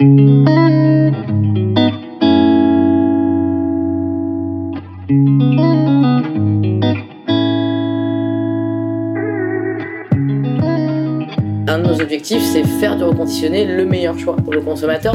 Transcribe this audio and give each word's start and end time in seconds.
Un 0.00 0.06
de 11.66 11.82
nos 11.82 12.00
objectifs, 12.00 12.44
c'est 12.44 12.62
faire 12.62 12.96
du 12.96 13.02
reconditionné 13.02 13.64
le 13.64 13.84
meilleur 13.86 14.16
choix 14.16 14.36
pour 14.36 14.52
le 14.52 14.60
consommateur. 14.60 15.14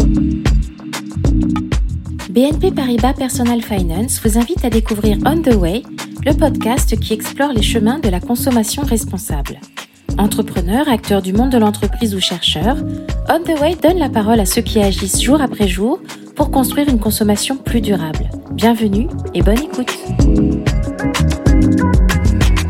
BNP 2.30 2.72
Paribas 2.76 3.14
Personal 3.14 3.62
Finance 3.62 4.20
vous 4.22 4.38
invite 4.38 4.66
à 4.66 4.70
découvrir 4.70 5.18
On 5.26 5.42
the 5.42 5.56
Way, 5.56 5.84
le 6.26 6.34
podcast 6.34 7.00
qui 7.00 7.14
explore 7.14 7.54
les 7.54 7.62
chemins 7.62 8.00
de 8.00 8.10
la 8.10 8.20
consommation 8.20 8.82
responsable. 8.84 9.62
Entrepreneurs, 10.18 10.88
acteurs 10.90 11.22
du 11.22 11.34
monde 11.34 11.50
de 11.50 11.58
l'entreprise 11.58 12.14
ou 12.14 12.20
chercheurs, 12.20 12.78
On 13.30 13.40
the 13.40 13.60
Way 13.60 13.76
donne 13.82 13.98
la 13.98 14.10
parole 14.10 14.40
à 14.40 14.46
ceux 14.46 14.62
qui 14.62 14.80
agissent 14.80 15.22
jour 15.22 15.42
après 15.42 15.68
jour 15.68 16.00
pour 16.36 16.52
construire 16.52 16.88
une 16.88 17.00
consommation 17.00 17.58
plus 17.58 17.82
durable. 17.82 18.30
Bienvenue 18.52 19.08
et 19.34 19.42
bonne 19.42 19.60
écoute. 19.60 19.92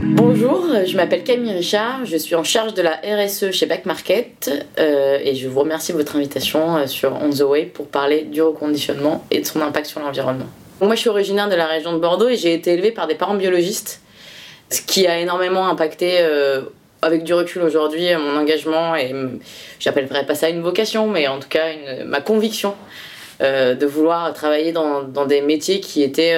Bonjour, 0.04 0.68
je 0.86 0.96
m'appelle 0.96 1.24
Camille 1.24 1.52
Richard, 1.52 2.06
je 2.06 2.16
suis 2.16 2.36
en 2.36 2.44
charge 2.44 2.74
de 2.74 2.82
la 2.82 3.02
RSE 3.04 3.52
chez 3.52 3.66
Back 3.66 3.86
Market 3.86 4.66
euh, 4.80 5.20
et 5.22 5.36
je 5.36 5.48
vous 5.50 5.60
remercie 5.60 5.92
de 5.92 5.98
votre 5.98 6.16
invitation 6.16 6.78
euh, 6.78 6.88
sur 6.88 7.14
On 7.22 7.30
the 7.30 7.42
Way 7.42 7.66
pour 7.66 7.88
parler 7.88 8.24
du 8.24 8.42
reconditionnement 8.42 9.26
et 9.32 9.42
de 9.42 9.46
son 9.46 9.62
impact 9.62 9.88
sur 9.88 10.00
l'environnement. 10.00 10.48
Moi 10.82 10.96
je 10.96 11.02
suis 11.02 11.10
originaire 11.10 11.50
de 11.50 11.56
la 11.56 11.68
région 11.68 11.94
de 11.94 12.00
Bordeaux 12.00 12.30
et 12.30 12.38
j'ai 12.38 12.54
été 12.54 12.74
élevée 12.74 12.92
par 12.92 13.08
des 13.08 13.16
parents 13.16 13.36
biologistes, 13.36 14.02
ce 14.70 14.82
qui 14.82 15.08
a 15.08 15.20
énormément 15.20 15.68
impacté 15.68 16.18
euh, 16.22 16.62
avec 17.04 17.24
du 17.24 17.34
recul 17.34 17.62
aujourd'hui 17.62 18.08
mon 18.16 18.38
engagement 18.38 18.96
et 18.96 19.14
j'appellerais 19.80 20.26
pas 20.26 20.36
ça 20.36 20.50
une 20.50 20.62
vocation 20.62 21.08
mais 21.08 21.28
en 21.28 21.40
tout 21.40 21.50
cas 21.50 21.68
ma 22.06 22.22
conviction 22.22 22.76
de 23.40 23.86
vouloir 23.86 24.34
travailler 24.34 24.72
dans, 24.72 25.26
des 25.26 25.42
métiers 25.42 25.80
qui 25.80 26.02
étaient 26.02 26.38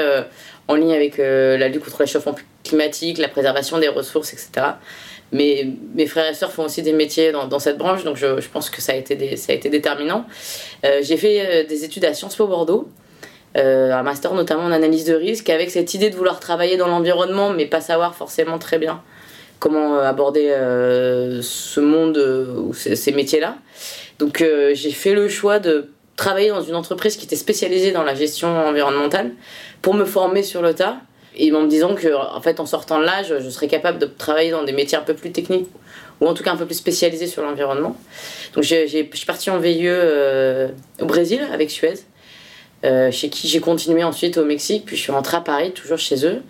en 0.67 0.75
ligne 0.75 0.93
avec 0.93 1.17
la 1.17 1.67
lutte 1.67 1.83
contre 1.83 1.97
le 1.99 2.05
réchauffement 2.05 2.35
climatique, 2.65 3.17
la 3.19 3.29
préservation 3.29 3.77
des 3.77 3.87
ressources, 3.87 4.33
etc. 4.33 4.67
Mais 5.31 5.67
mes 5.95 6.05
frères 6.05 6.29
et 6.29 6.33
sœurs 6.33 6.51
font 6.51 6.65
aussi 6.65 6.81
des 6.81 6.93
métiers 6.93 7.31
dans, 7.31 7.59
cette 7.59 7.77
branche, 7.77 8.03
donc 8.03 8.17
je, 8.17 8.47
pense 8.47 8.69
que 8.69 8.81
ça 8.81 8.91
a 8.91 8.95
été, 8.95 9.35
ça 9.37 9.53
a 9.53 9.55
été 9.55 9.69
déterminant. 9.69 10.25
Euh, 10.85 10.99
j'ai 11.01 11.17
fait 11.17 11.41
euh, 11.41 11.67
des 11.67 11.83
études 11.83 12.05
à 12.05 12.13
Sciences 12.13 12.35
Po 12.35 12.47
Bordeaux, 12.47 12.87
euh, 13.57 13.91
un 13.91 14.03
master 14.03 14.33
notamment 14.33 14.63
en 14.63 14.71
analyse 14.71 15.05
de 15.05 15.15
risque, 15.15 15.49
avec 15.49 15.71
cette 15.71 15.93
idée 15.93 16.09
de 16.09 16.15
vouloir 16.15 16.39
travailler 16.39 16.77
dans 16.77 16.87
l'environnement, 16.87 17.49
mais 17.49 17.65
pas 17.65 17.81
savoir 17.81 18.15
forcément 18.15 18.59
très 18.59 18.77
bien 18.77 19.01
comment 19.59 19.99
aborder 19.99 20.49
ce 21.41 21.79
monde 21.79 22.17
ou 22.17 22.73
ces, 22.73 23.11
métiers-là. 23.11 23.55
Donc 24.19 24.43
j'ai 24.73 24.91
fait 24.91 25.13
le 25.13 25.27
choix 25.27 25.59
de 25.59 25.89
travailler 26.15 26.49
dans 26.49 26.61
une 26.61 26.75
entreprise 26.75 27.17
qui 27.17 27.25
était 27.25 27.35
spécialisée 27.35 27.91
dans 27.91 28.03
la 28.03 28.15
gestion 28.15 28.47
environnementale 28.47 29.31
pour 29.81 29.93
me 29.93 30.05
former 30.05 30.43
sur 30.43 30.61
le 30.61 30.73
tas 30.73 30.97
et 31.37 31.51
en 31.53 31.61
me 31.61 31.67
disant 31.67 31.95
que, 31.95 32.07
en 32.15 32.41
fait, 32.41 32.59
en 32.59 32.65
sortant 32.65 32.99
de 32.99 33.05
là, 33.05 33.23
je, 33.23 33.49
serais 33.49 33.67
capable 33.67 33.99
de 33.99 34.05
travailler 34.05 34.51
dans 34.51 34.63
des 34.63 34.71
métiers 34.71 34.97
un 34.97 35.01
peu 35.01 35.13
plus 35.13 35.31
techniques 35.31 35.67
ou 36.21 36.27
en 36.27 36.33
tout 36.33 36.43
cas 36.43 36.53
un 36.53 36.57
peu 36.57 36.65
plus 36.65 36.75
spécialisés 36.75 37.27
sur 37.27 37.43
l'environnement. 37.43 37.97
Donc, 38.53 38.63
je 38.63 38.85
suis 38.87 39.25
partie 39.25 39.49
en 39.49 39.59
VIE 39.59 39.81
euh, 39.83 40.69
au 41.01 41.05
Brésil 41.05 41.45
avec 41.51 41.69
Suez, 41.69 41.95
euh, 42.85 43.11
chez 43.11 43.29
qui 43.29 43.49
j'ai 43.49 43.59
continué 43.59 44.03
ensuite 44.03 44.37
au 44.37 44.45
Mexique, 44.45 44.83
puis 44.85 44.95
je 44.95 45.01
suis 45.01 45.11
rentrée 45.11 45.37
à 45.37 45.41
Paris, 45.41 45.71
toujours 45.71 45.97
chez 45.97 46.25
eux, 46.25 46.41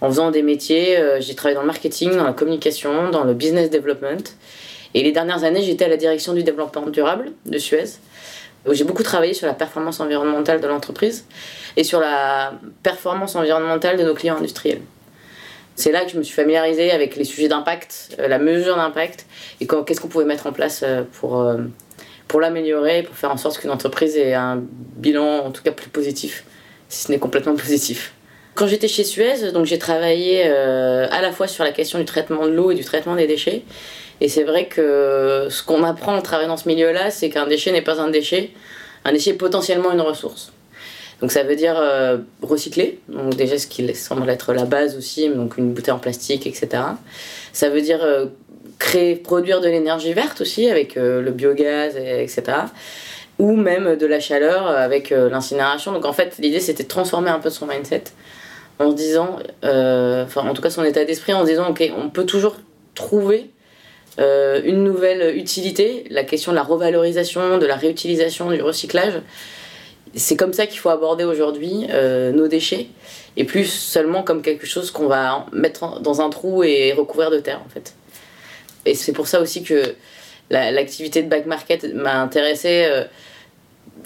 en 0.00 0.08
faisant 0.08 0.30
des 0.30 0.42
métiers. 0.42 0.98
Euh, 0.98 1.20
j'ai 1.20 1.34
travaillé 1.34 1.54
dans 1.54 1.62
le 1.62 1.66
marketing, 1.66 2.16
dans 2.16 2.24
la 2.24 2.32
communication, 2.32 3.10
dans 3.10 3.24
le 3.24 3.34
business 3.34 3.70
development. 3.70 4.34
Et 4.94 5.02
les 5.02 5.12
dernières 5.12 5.44
années, 5.44 5.62
j'étais 5.62 5.84
à 5.84 5.88
la 5.88 5.96
direction 5.96 6.32
du 6.32 6.42
développement 6.42 6.86
durable 6.86 7.32
de 7.46 7.58
Suez 7.58 7.84
où 8.68 8.74
j'ai 8.74 8.84
beaucoup 8.84 9.02
travaillé 9.02 9.32
sur 9.32 9.46
la 9.46 9.54
performance 9.54 10.00
environnementale 10.00 10.60
de 10.60 10.66
l'entreprise 10.66 11.24
et 11.78 11.84
sur 11.84 11.98
la 11.98 12.52
performance 12.82 13.34
environnementale 13.34 13.96
de 13.96 14.04
nos 14.04 14.12
clients 14.12 14.36
industriels. 14.36 14.82
C'est 15.76 15.92
là 15.92 16.04
que 16.04 16.10
je 16.10 16.18
me 16.18 16.22
suis 16.22 16.34
familiarisée 16.34 16.90
avec 16.90 17.16
les 17.16 17.24
sujets 17.24 17.48
d'impact, 17.48 18.16
euh, 18.18 18.28
la 18.28 18.38
mesure 18.38 18.76
d'impact 18.76 19.24
et 19.62 19.66
qu'est-ce 19.66 19.98
qu'on 19.98 20.08
pouvait 20.08 20.26
mettre 20.26 20.46
en 20.46 20.52
place 20.52 20.82
euh, 20.82 21.04
pour, 21.12 21.42
pour 22.28 22.40
l'améliorer, 22.40 23.02
pour 23.02 23.16
faire 23.16 23.30
en 23.30 23.38
sorte 23.38 23.58
qu'une 23.58 23.70
entreprise 23.70 24.18
ait 24.18 24.34
un 24.34 24.62
bilan 24.96 25.46
en 25.46 25.52
tout 25.52 25.62
cas 25.62 25.72
plus 25.72 25.88
positif, 25.88 26.44
si 26.90 27.04
ce 27.04 27.12
n'est 27.12 27.18
complètement 27.18 27.54
positif. 27.56 28.12
Quand 28.54 28.66
j'étais 28.66 28.88
chez 28.88 29.04
Suez, 29.04 29.52
donc 29.52 29.64
j'ai 29.64 29.78
travaillé 29.78 30.44
à 30.44 31.22
la 31.22 31.32
fois 31.32 31.46
sur 31.46 31.64
la 31.64 31.72
question 31.72 31.98
du 31.98 32.04
traitement 32.04 32.46
de 32.46 32.50
l'eau 32.50 32.70
et 32.70 32.74
du 32.74 32.84
traitement 32.84 33.16
des 33.16 33.26
déchets, 33.26 33.62
et 34.20 34.28
c'est 34.28 34.44
vrai 34.44 34.66
que 34.66 35.46
ce 35.48 35.62
qu'on 35.62 35.82
apprend 35.82 36.14
en 36.14 36.22
travaillant 36.22 36.50
dans 36.50 36.56
ce 36.56 36.68
milieu-là, 36.68 37.10
c'est 37.10 37.30
qu'un 37.30 37.46
déchet 37.46 37.72
n'est 37.72 37.82
pas 37.82 38.00
un 38.00 38.10
déchet. 38.10 38.50
Un 39.04 39.12
déchet 39.12 39.30
est 39.30 39.34
potentiellement 39.34 39.92
une 39.92 40.02
ressource. 40.02 40.52
Donc 41.20 41.32
ça 41.32 41.42
veut 41.42 41.56
dire 41.56 41.76
euh, 41.78 42.18
recycler, 42.42 42.98
donc 43.08 43.34
déjà 43.36 43.58
ce 43.58 43.66
qui 43.66 43.94
semble 43.94 44.28
être 44.30 44.54
la 44.54 44.64
base 44.64 44.96
aussi, 44.96 45.28
donc 45.28 45.58
une 45.58 45.72
bouteille 45.72 45.92
en 45.92 45.98
plastique, 45.98 46.46
etc. 46.46 46.82
Ça 47.52 47.68
veut 47.68 47.82
dire 47.82 48.02
euh, 48.02 48.26
créer, 48.78 49.16
produire 49.16 49.60
de 49.60 49.68
l'énergie 49.68 50.14
verte 50.14 50.40
aussi 50.40 50.70
avec 50.70 50.96
euh, 50.96 51.20
le 51.20 51.30
biogaz, 51.30 51.96
etc. 51.96 52.42
Ou 53.38 53.54
même 53.54 53.96
de 53.96 54.06
la 54.06 54.20
chaleur 54.20 54.66
avec 54.66 55.10
l'incinération. 55.10 55.92
Donc 55.92 56.04
en 56.04 56.12
fait 56.12 56.36
l'idée 56.38 56.60
c'était 56.60 56.82
de 56.82 56.88
transformer 56.88 57.30
un 57.30 57.38
peu 57.38 57.48
son 57.48 57.66
mindset 57.66 58.04
en 58.80 58.90
se 58.90 58.96
disant, 58.96 59.38
enfin 59.62 60.48
en 60.48 60.54
tout 60.54 60.62
cas 60.62 60.70
son 60.70 60.82
état 60.82 61.04
d'esprit 61.04 61.32
en 61.32 61.42
se 61.42 61.50
disant 61.50 61.70
ok 61.70 61.92
on 61.96 62.10
peut 62.10 62.26
toujours 62.26 62.56
trouver 62.94 63.50
euh, 64.18 64.60
une 64.64 64.82
nouvelle 64.84 65.36
utilité, 65.36 66.04
la 66.10 66.24
question 66.24 66.52
de 66.52 66.56
la 66.56 66.62
revalorisation, 66.62 67.58
de 67.58 67.66
la 67.66 67.76
réutilisation, 67.76 68.50
du 68.50 68.60
recyclage. 68.60 69.20
C'est 70.14 70.36
comme 70.36 70.52
ça 70.52 70.66
qu'il 70.66 70.80
faut 70.80 70.88
aborder 70.88 71.24
aujourd'hui 71.24 71.86
euh, 71.90 72.32
nos 72.32 72.48
déchets, 72.48 72.88
et 73.36 73.44
plus 73.44 73.66
seulement 73.66 74.22
comme 74.22 74.42
quelque 74.42 74.66
chose 74.66 74.90
qu'on 74.90 75.06
va 75.06 75.46
mettre 75.52 76.00
dans 76.00 76.20
un 76.20 76.30
trou 76.30 76.64
et 76.64 76.92
recouvrir 76.92 77.30
de 77.30 77.38
terre 77.38 77.60
en 77.64 77.68
fait. 77.68 77.94
Et 78.84 78.94
c'est 78.94 79.12
pour 79.12 79.28
ça 79.28 79.40
aussi 79.40 79.62
que 79.62 79.94
l'activité 80.50 81.22
de 81.22 81.28
back 81.28 81.46
market 81.46 81.94
m'a 81.94 82.20
intéressée 82.20 82.86
euh, 82.90 83.04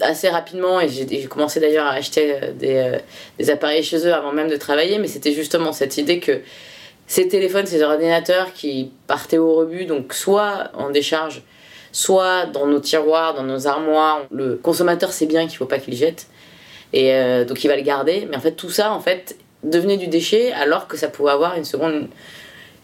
assez 0.01 0.29
rapidement 0.29 0.81
et 0.81 0.89
j'ai 0.89 1.25
commencé 1.25 1.59
d'ailleurs 1.59 1.85
à 1.85 1.91
acheter 1.91 2.35
des, 2.57 2.97
des, 3.37 3.49
appareils 3.49 3.83
chez 3.83 4.05
eux 4.07 4.13
avant 4.13 4.31
même 4.31 4.49
de 4.49 4.55
travailler, 4.55 4.97
mais 4.97 5.07
c'était 5.07 5.33
justement 5.33 5.71
cette 5.71 5.97
idée 5.97 6.19
que 6.19 6.41
ces 7.07 7.27
téléphones, 7.27 7.65
ces 7.65 7.83
ordinateurs 7.83 8.53
qui 8.53 8.91
partaient 9.07 9.37
au 9.37 9.55
rebut, 9.55 9.85
donc 9.85 10.13
soit 10.13 10.71
en 10.73 10.89
décharge, 10.89 11.43
soit 11.91 12.45
dans 12.47 12.67
nos 12.67 12.79
tiroirs, 12.79 13.35
dans 13.35 13.43
nos 13.43 13.67
armoires. 13.67 14.21
Le 14.31 14.55
consommateur 14.55 15.11
sait 15.11 15.27
bien 15.27 15.41
qu'il 15.41 15.53
ne 15.53 15.57
faut 15.57 15.65
pas 15.65 15.79
qu'il 15.79 15.95
jette, 15.95 16.27
et 16.93 17.13
euh, 17.13 17.45
donc 17.45 17.63
il 17.63 17.67
va 17.67 17.75
le 17.75 17.83
garder. 17.83 18.27
Mais 18.29 18.37
en 18.37 18.41
fait, 18.41 18.53
tout 18.53 18.69
ça, 18.69 18.91
en 18.91 18.99
fait, 18.99 19.37
devenait 19.63 19.97
du 19.97 20.07
déchet 20.07 20.51
alors 20.53 20.87
que 20.87 20.97
ça 20.97 21.07
pouvait 21.07 21.31
avoir 21.31 21.57
une 21.57 21.65
seconde, 21.65 22.07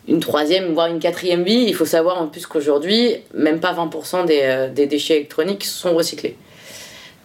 une 0.08 0.20
troisième, 0.20 0.74
voire 0.74 0.88
une 0.88 1.00
quatrième 1.00 1.44
vie. 1.44 1.66
Il 1.68 1.76
faut 1.76 1.86
savoir 1.86 2.22
en 2.22 2.28
plus 2.28 2.46
qu'aujourd'hui, 2.46 3.18
même 3.34 3.60
pas 3.60 3.74
20% 3.74 4.26
des, 4.26 4.42
euh, 4.44 4.70
des, 4.70 4.86
déchets 4.86 5.16
électroniques 5.18 5.66
sont 5.66 5.96
recyclés. 5.96 6.38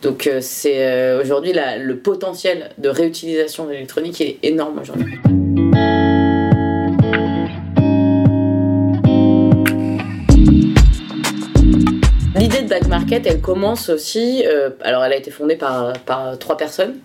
Donc 0.02 0.26
euh, 0.26 0.40
c'est 0.40 1.14
aujourd'hui 1.20 1.52
le 1.54 1.96
potentiel 1.96 2.70
de 2.78 2.88
réutilisation 2.88 3.66
de 3.66 3.72
l'électronique 3.72 4.20
est 4.20 4.38
énorme 4.42 4.78
aujourd'hui. 4.78 5.18
L'idée 12.38 12.62
de 12.62 12.68
Back 12.68 12.86
Market, 12.88 13.26
elle 13.26 13.40
commence 13.40 13.88
aussi. 13.88 14.44
Euh, 14.46 14.70
alors, 14.82 15.02
elle 15.04 15.14
a 15.14 15.16
été 15.16 15.30
fondée 15.30 15.56
par, 15.56 15.94
par 16.04 16.38
trois 16.38 16.56
personnes 16.56 16.96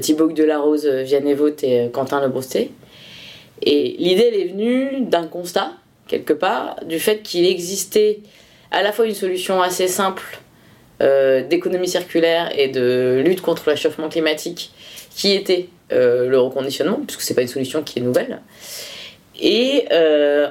Thibaut 0.00 0.30
Delarose, 0.32 0.86
Vianney 0.86 1.34
Vaut 1.34 1.48
et 1.62 1.80
euh, 1.80 1.88
Quentin 1.88 2.20
Lebrosté. 2.20 2.72
Et 3.62 3.96
l'idée, 3.98 4.30
elle 4.32 4.40
est 4.40 4.48
venue 4.48 5.00
d'un 5.02 5.26
constat, 5.26 5.72
quelque 6.08 6.32
part, 6.32 6.76
du 6.84 6.98
fait 6.98 7.22
qu'il 7.22 7.46
existait 7.46 8.20
à 8.70 8.82
la 8.82 8.92
fois 8.92 9.06
une 9.06 9.14
solution 9.14 9.62
assez 9.62 9.88
simple 9.88 10.22
euh, 10.22 10.39
d'économie 11.00 11.88
circulaire 11.88 12.50
et 12.56 12.68
de 12.68 13.22
lutte 13.24 13.40
contre 13.40 13.62
le 13.66 13.72
réchauffement 13.72 14.08
climatique, 14.08 14.72
qui 15.14 15.32
était 15.32 15.68
le 15.90 16.36
reconditionnement, 16.36 17.00
puisque 17.06 17.22
c'est 17.22 17.34
pas 17.34 17.42
une 17.42 17.48
solution 17.48 17.82
qui 17.82 17.98
est 17.98 18.02
nouvelle, 18.02 18.40
et 19.40 19.86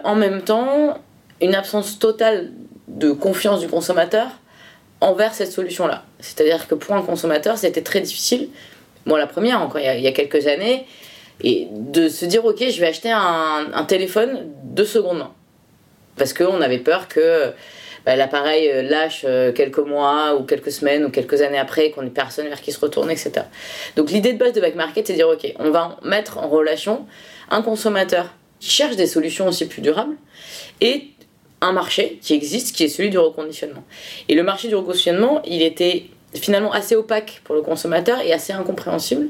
en 0.04 0.16
même 0.16 0.42
temps 0.42 0.98
une 1.42 1.56
absence 1.56 2.00
totale 2.00 2.52
de 2.88 3.12
confiance 3.12 3.60
du 3.60 3.68
consommateur 3.68 4.28
envers 5.02 5.34
cette 5.34 5.52
solution-là. 5.52 6.04
C'est-à-dire 6.20 6.68
que 6.68 6.76
pour 6.76 6.96
un 6.96 7.02
consommateur, 7.02 7.58
c'était 7.58 7.82
très 7.82 8.02
difficile, 8.02 8.50
moi 9.06 9.18
la 9.18 9.28
première 9.28 9.62
encore 9.62 9.80
il 9.80 10.02
y, 10.02 10.08
a, 10.08 10.12
quelques 10.12 10.48
années, 10.48 10.86
et 11.42 11.68
de 11.72 12.10
se 12.10 12.26
dire 12.26 12.44
ok, 12.44 12.58
je 12.70 12.80
vais 12.82 12.88
acheter 12.88 13.12
un, 13.12 13.86
téléphone 13.88 14.52
de 14.64 14.84
seconde 14.84 15.20
main. 15.20 15.32
Parce 16.18 16.34
qu'on 16.34 16.62
avait 16.62 16.80
peur 16.80 17.08
que 17.08 17.54
l'appareil 18.16 18.70
euh, 18.70 18.82
lâche 18.82 19.26
euh, 19.28 19.52
quelques 19.52 19.80
mois 19.80 20.36
ou 20.36 20.44
quelques 20.44 20.72
semaines 20.72 21.06
ou 21.06 21.10
quelques 21.10 21.42
années 21.42 21.58
après, 21.58 21.92
qu'on 21.92 22.06
ait 22.06 22.10
personne 22.10 22.48
vers 22.48 22.62
qui 22.62 22.72
se 22.72 22.80
retourne, 22.80 23.12
etc. 23.12 23.32
Donc 23.96 24.12
l'idée 24.12 24.34
de 24.34 24.38
base 24.38 24.54
de 24.54 24.62
Back 24.62 24.76
Market, 24.76 25.08
c'est 25.08 25.14
de 25.14 25.18
dire 25.18 25.30
ok, 25.30 25.54
on 25.60 25.72
va 25.72 25.98
mettre 26.04 26.38
en 26.38 26.48
relation 26.48 27.06
un 27.50 27.62
consommateur 27.62 28.34
qui 28.60 28.70
cherche 28.70 28.96
des 28.96 29.08
solutions 29.08 29.48
aussi 29.48 29.68
plus 29.68 29.82
durables 29.82 30.16
un 31.62 31.72
marché 31.72 32.20
qui 32.22 32.34
existe, 32.34 32.76
qui 32.76 32.84
est 32.84 32.90
celui 32.90 33.10
du 33.10 33.18
reconditionnement. 33.18 33.84
Et 34.28 34.36
le 34.36 34.44
marché 34.44 34.68
du 34.68 34.76
reconditionnement, 34.76 35.42
il 35.46 35.62
était 35.62 36.06
finalement 36.36 36.72
assez 36.72 36.96
opaque 36.96 37.42
pour 37.44 37.56
le 37.56 37.62
consommateur 37.62 38.22
et 38.22 38.34
assez 38.34 38.54
incompréhensible, 38.54 39.30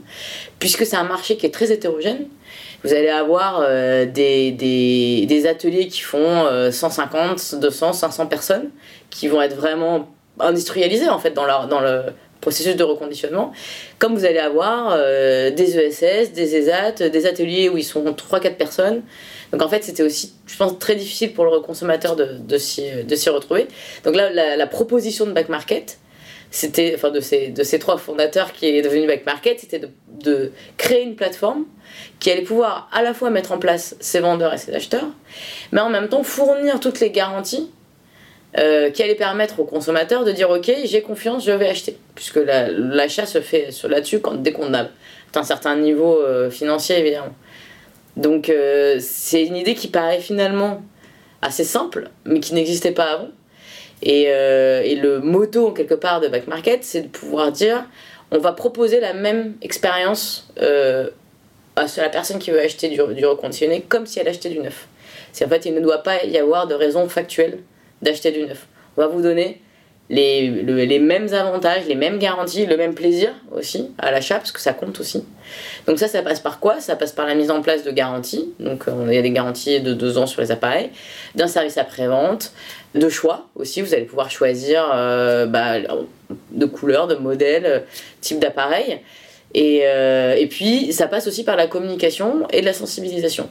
puisque 0.59 0.85
c'est 0.85 0.97
un 0.97 1.03
marché 1.03 1.37
qui 1.37 1.45
est 1.45 1.53
très 1.53 1.71
hétérogène. 1.71 2.27
Vous 2.83 2.93
allez 2.93 3.09
avoir 3.09 3.61
euh, 3.61 4.05
des, 4.05 4.51
des, 4.51 5.47
ateliers 5.47 5.87
qui 5.87 6.01
font 6.01 6.47
150, 6.71 7.55
200, 7.55 7.93
500 7.93 8.27
personnes, 8.27 8.69
qui 9.09 9.27
vont 9.27 9.41
être 9.41 9.55
vraiment 9.55 10.09
industrialisés 10.39 11.09
en 11.09 11.19
fait 11.19 11.31
dans, 11.31 11.45
leur, 11.45 11.67
dans 11.67 11.81
le 11.81 12.03
processus 12.41 12.75
de 12.75 12.83
reconditionnement, 12.83 13.51
comme 13.97 14.15
vous 14.15 14.25
allez 14.25 14.39
avoir 14.39 14.93
euh, 14.93 15.51
des 15.51 15.77
ESS, 15.77 16.31
des 16.31 16.55
ESAT, 16.55 17.09
des 17.09 17.25
ateliers 17.25 17.69
où 17.69 17.77
ils 17.77 17.83
sont 17.83 18.03
3-4 18.03 18.55
personnes. 18.55 19.01
Donc 19.51 19.61
en 19.61 19.67
fait, 19.67 19.83
c'était 19.83 20.03
aussi, 20.03 20.33
je 20.45 20.55
pense, 20.55 20.77
très 20.79 20.95
difficile 20.95 21.33
pour 21.33 21.45
le 21.45 21.59
consommateur 21.59 22.15
de, 22.15 22.37
de 22.37 22.57
s'y 22.57 23.29
retrouver. 23.29 23.67
Donc 24.03 24.15
là, 24.15 24.29
la 24.55 24.67
proposition 24.67 25.25
de 25.25 25.31
Back 25.31 25.49
Market, 25.49 25.97
c'était, 26.51 26.93
enfin 26.95 27.11
de 27.11 27.19
ces, 27.19 27.49
de 27.49 27.63
ces 27.63 27.77
trois 27.77 27.97
fondateurs 27.97 28.53
qui 28.53 28.65
est 28.65 28.81
devenu 28.81 29.05
Back 29.05 29.25
Market, 29.25 29.59
c'était 29.59 29.81
de, 30.21 30.51
créer 30.77 31.03
une 31.03 31.15
plateforme 31.15 31.65
qui 32.19 32.31
allait 32.31 32.41
pouvoir 32.41 32.89
à 32.91 33.01
la 33.01 33.13
fois 33.13 33.29
mettre 33.29 33.51
en 33.51 33.59
place 33.59 33.95
ses 33.99 34.19
vendeurs 34.19 34.53
et 34.53 34.57
ses 34.57 34.73
acheteurs, 34.73 35.07
mais 35.71 35.81
en 35.81 35.89
même 35.89 36.09
temps 36.09 36.23
fournir 36.23 36.79
toutes 36.79 36.99
les 36.99 37.11
garanties 37.11 37.71
euh, 38.57 38.89
qui 38.89 39.03
allait 39.03 39.15
permettre 39.15 39.59
aux 39.59 39.65
consommateurs 39.65 40.25
de 40.25 40.31
dire 40.31 40.49
ok 40.49 40.71
j'ai 40.85 41.01
confiance 41.01 41.45
je 41.45 41.51
vais 41.51 41.69
acheter. 41.69 41.97
Puisque 42.15 42.39
l'achat 42.43 43.25
se 43.25 43.41
fait 43.41 43.69
là-dessus 43.87 44.19
quand 44.19 44.41
dès 44.41 44.51
qu'on 44.51 44.73
a 44.73 44.87
un 45.35 45.43
certain 45.43 45.75
niveau 45.75 46.19
euh, 46.19 46.49
financier 46.49 46.97
évidemment. 46.97 47.35
Donc 48.17 48.49
euh, 48.49 48.97
c'est 48.99 49.43
une 49.45 49.55
idée 49.55 49.75
qui 49.75 49.87
paraît 49.87 50.19
finalement 50.19 50.81
assez 51.41 51.63
simple 51.63 52.09
mais 52.25 52.39
qui 52.39 52.55
n'existait 52.55 52.91
pas 52.91 53.11
avant 53.13 53.29
et, 54.01 54.23
et, 54.23 54.95
le 54.95 55.19
motto 55.19 55.71
quelque 55.71 55.93
part 55.93 56.21
de 56.21 56.27
Back 56.27 56.47
Market 56.47 56.83
c'est 56.83 57.01
de 57.01 57.07
pouvoir 57.07 57.51
dire 57.51 57.85
on 58.31 58.37
va 58.37 58.53
proposer 58.53 58.99
la 58.99 59.13
même 59.13 59.55
expérience 59.61 60.47
à 60.57 61.85
la 61.97 62.09
personne 62.09 62.39
qui 62.39 62.51
veut 62.51 62.59
acheter 62.59 62.89
du, 62.89 63.01
reconditionné 63.01 63.81
comme 63.81 64.05
si 64.05 64.19
elle 64.19 64.27
achetait 64.27 64.49
du 64.49 64.59
neuf 64.59 64.87
c'est 65.31 65.45
en 65.45 65.49
fait 65.49 65.65
il 65.65 65.73
ne 65.73 65.81
doit 65.81 66.03
pas 66.03 66.23
y 66.23 66.37
avoir 66.37 66.67
de 66.67 66.75
raison 66.75 67.07
factuelle 67.09 67.59
d'acheter 68.01 68.31
du 68.31 68.45
neuf. 68.45 68.67
On 68.97 69.01
va 69.01 69.07
vous 69.07 69.21
donner 69.21 69.61
les, 70.09 70.49
les, 70.49 70.99
mêmes 70.99 71.31
avantages, 71.33 71.85
les 71.87 71.93
mêmes 71.93 72.17
garanties, 72.17 72.65
le 72.65 72.77
même 72.77 72.95
plaisir 72.95 73.29
aussi 73.51 73.91
à 73.99 74.09
l'achat, 74.09 74.37
parce 74.37 74.51
que 74.51 74.59
ça 74.59 74.73
compte 74.73 74.99
aussi. 74.99 75.23
Donc 75.85 75.99
ça, 75.99 76.07
ça 76.07 76.23
passe 76.23 76.39
par 76.39 76.59
quoi? 76.59 76.79
Ça 76.79 76.95
passe 76.95 77.11
par 77.11 77.27
la 77.27 77.35
mise 77.35 77.51
en 77.51 77.61
place 77.61 77.83
de 77.83 77.91
garanties. 77.91 78.51
Donc 78.59 78.87
euh, 78.87 79.05
il 79.07 79.13
y 79.13 79.17
a 79.17 79.21
des 79.21 79.29
garanties 79.29 79.79
de 79.81 79.93
deux 79.93 80.17
ans 80.17 80.25
sur 80.25 80.41
les 80.41 80.51
appareils, 80.51 80.89
d'un 81.35 81.47
service 81.47 81.77
après-vente, 81.77 82.53
de 82.95 83.09
choix 83.09 83.47
aussi. 83.55 83.81
Vous 83.81 83.93
allez 83.93 84.05
pouvoir 84.05 84.31
choisir 84.31 84.89
euh, 84.93 85.45
bah, 85.45 85.75
de 86.51 86.65
couleur, 86.65 87.07
de 87.07 87.15
modèle, 87.15 87.83
type 88.21 88.39
d'appareil. 88.39 88.99
Et, 89.53 89.81
euh, 89.83 90.35
et, 90.35 90.47
puis, 90.47 90.93
ça 90.93 91.07
passe 91.07 91.27
aussi 91.27 91.43
par 91.43 91.55
la 91.55 91.67
communication 91.67 92.47
et 92.51 92.61
la 92.61 92.73
sensibilisation. 92.73 93.49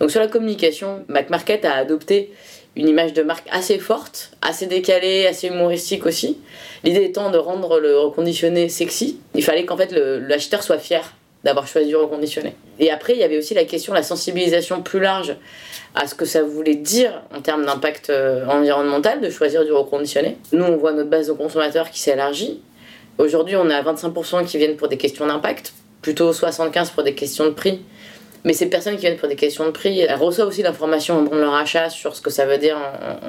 Donc, 0.00 0.10
sur 0.10 0.20
la 0.20 0.26
communication, 0.26 1.04
MacMarket 1.08 1.64
a 1.64 1.74
adopté 1.74 2.32
une 2.74 2.88
image 2.88 3.12
de 3.12 3.22
marque 3.22 3.46
assez 3.50 3.78
forte, 3.78 4.32
assez 4.42 4.66
décalée, 4.66 5.26
assez 5.26 5.46
humoristique 5.46 6.04
aussi. 6.04 6.38
L'idée 6.84 7.04
étant 7.04 7.30
de 7.30 7.38
rendre 7.38 7.80
le 7.80 7.98
reconditionné 7.98 8.68
sexy. 8.68 9.18
Il 9.34 9.42
fallait 9.42 9.64
qu'en 9.64 9.76
fait 9.76 9.92
l'acheteur 9.92 10.62
soit 10.62 10.78
fier 10.78 11.14
d'avoir 11.46 11.68
choisi 11.68 11.86
du 11.86 11.96
reconditionné. 11.96 12.56
Et 12.80 12.90
après, 12.90 13.12
il 13.12 13.20
y 13.20 13.22
avait 13.22 13.38
aussi 13.38 13.54
la 13.54 13.64
question, 13.64 13.94
la 13.94 14.02
sensibilisation 14.02 14.82
plus 14.82 14.98
large 14.98 15.36
à 15.94 16.08
ce 16.08 16.16
que 16.16 16.24
ça 16.24 16.42
voulait 16.42 16.74
dire 16.74 17.22
en 17.34 17.40
termes 17.40 17.64
d'impact 17.64 18.10
euh, 18.10 18.44
environnemental 18.46 19.20
de 19.20 19.30
choisir 19.30 19.64
du 19.64 19.72
reconditionné. 19.72 20.38
Nous, 20.52 20.64
on 20.64 20.76
voit 20.76 20.92
notre 20.92 21.08
base 21.08 21.28
de 21.28 21.32
consommateurs 21.32 21.90
qui 21.90 22.00
s'élargit. 22.00 22.60
Aujourd'hui, 23.18 23.54
on 23.54 23.70
a 23.70 23.80
25% 23.80 24.44
qui 24.44 24.58
viennent 24.58 24.76
pour 24.76 24.88
des 24.88 24.96
questions 24.96 25.24
d'impact, 25.24 25.72
plutôt 26.02 26.32
75% 26.32 26.92
pour 26.92 27.04
des 27.04 27.14
questions 27.14 27.44
de 27.44 27.50
prix. 27.50 27.80
Mais 28.44 28.52
ces 28.52 28.66
personnes 28.66 28.94
qui 28.94 29.02
viennent 29.02 29.16
pour 29.16 29.28
des 29.28 29.34
questions 29.34 29.66
de 29.66 29.70
prix, 29.70 30.00
elles 30.00 30.14
reçoivent 30.14 30.48
aussi 30.48 30.62
l'information 30.62 31.22
dans 31.22 31.34
leur 31.34 31.54
achat 31.54 31.90
sur 31.90 32.14
ce 32.14 32.20
que 32.20 32.30
ça 32.30 32.46
veut 32.46 32.58
dire 32.58 32.76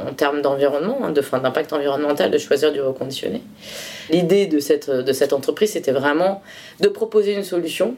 en, 0.08 0.14
termes 0.14 0.42
d'environnement, 0.44 1.00
hein, 1.04 1.12
de 1.12 1.22
fin 1.22 1.40
d'impact 1.40 1.74
environnemental, 1.74 2.30
de 2.30 2.38
choisir 2.38 2.72
du 2.72 2.82
reconditionné. 2.82 3.42
L'idée 4.12 4.46
de 4.46 4.60
cette, 4.60 4.92
de 4.92 5.14
cette 5.14 5.34
entreprise, 5.34 5.72
c'était 5.72 5.92
vraiment 5.92 6.44
de 6.82 6.88
proposer 6.88 7.34
une 7.34 7.44
solution 7.44 7.96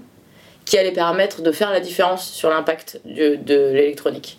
qui 0.70 0.78
allait 0.78 0.92
permettre 0.92 1.42
de 1.42 1.52
faire 1.52 1.72
la 1.72 1.80
différence 1.80 2.30
sur 2.32 2.52
l'impact 2.52 3.02
de, 3.04 3.72
l'électronique. 3.74 4.38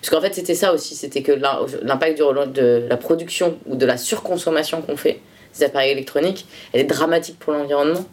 Parce 0.00 0.10
qu'en 0.10 0.20
fait, 0.20 0.32
c'était 0.32 0.54
ça 0.54 0.72
aussi, 0.72 0.94
c'était 0.94 1.22
que 1.22 1.32
l'impact 1.32 2.20
de 2.20 2.86
la 2.88 2.96
production 2.96 3.58
ou 3.66 3.74
de 3.74 3.84
la 3.84 3.96
surconsommation 3.96 4.80
qu'on 4.80 4.96
fait 4.96 5.18
des 5.58 5.64
appareils 5.64 5.90
électroniques, 5.90 6.46
elle 6.72 6.82
est 6.82 6.84
dramatique 6.84 7.36
pour 7.40 7.52
l'environnement 7.52 8.04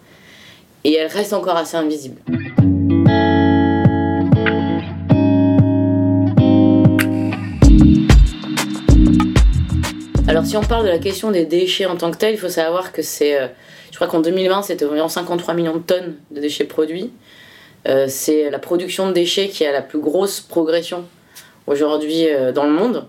et 0.83 0.95
elle 0.95 1.11
reste 1.11 1.31
encore 1.31 1.57
assez 1.57 1.77
invisible. 1.77 2.19
Alors 10.27 10.43
si 10.43 10.57
on 10.57 10.61
parle 10.61 10.85
de 10.85 10.89
la 10.89 10.97
question 10.97 11.29
des 11.29 11.45
déchets 11.45 11.85
en 11.85 11.97
tant 11.97 12.09
que 12.09 12.17
tel, 12.17 12.33
il 12.33 12.39
faut 12.39 12.49
savoir 12.49 12.91
que 12.91 13.03
c'est, 13.03 13.39
euh, 13.39 13.47
je 13.91 13.95
crois 13.95 14.07
qu'en 14.07 14.21
2020 14.21 14.63
c'était 14.63 14.85
environ 14.85 15.07
53 15.07 15.53
millions 15.53 15.77
de 15.77 15.83
tonnes 15.83 16.15
de 16.31 16.41
déchets 16.41 16.65
produits. 16.65 17.11
Euh, 17.87 18.05
c'est 18.07 18.49
la 18.49 18.59
production 18.59 19.07
de 19.07 19.13
déchets 19.13 19.49
qui 19.49 19.65
a 19.65 19.71
la 19.71 19.81
plus 19.81 19.99
grosse 19.99 20.41
progression 20.41 21.05
aujourd'hui 21.67 22.27
euh, 22.27 22.51
dans 22.51 22.65
le 22.65 22.71
monde. 22.71 23.05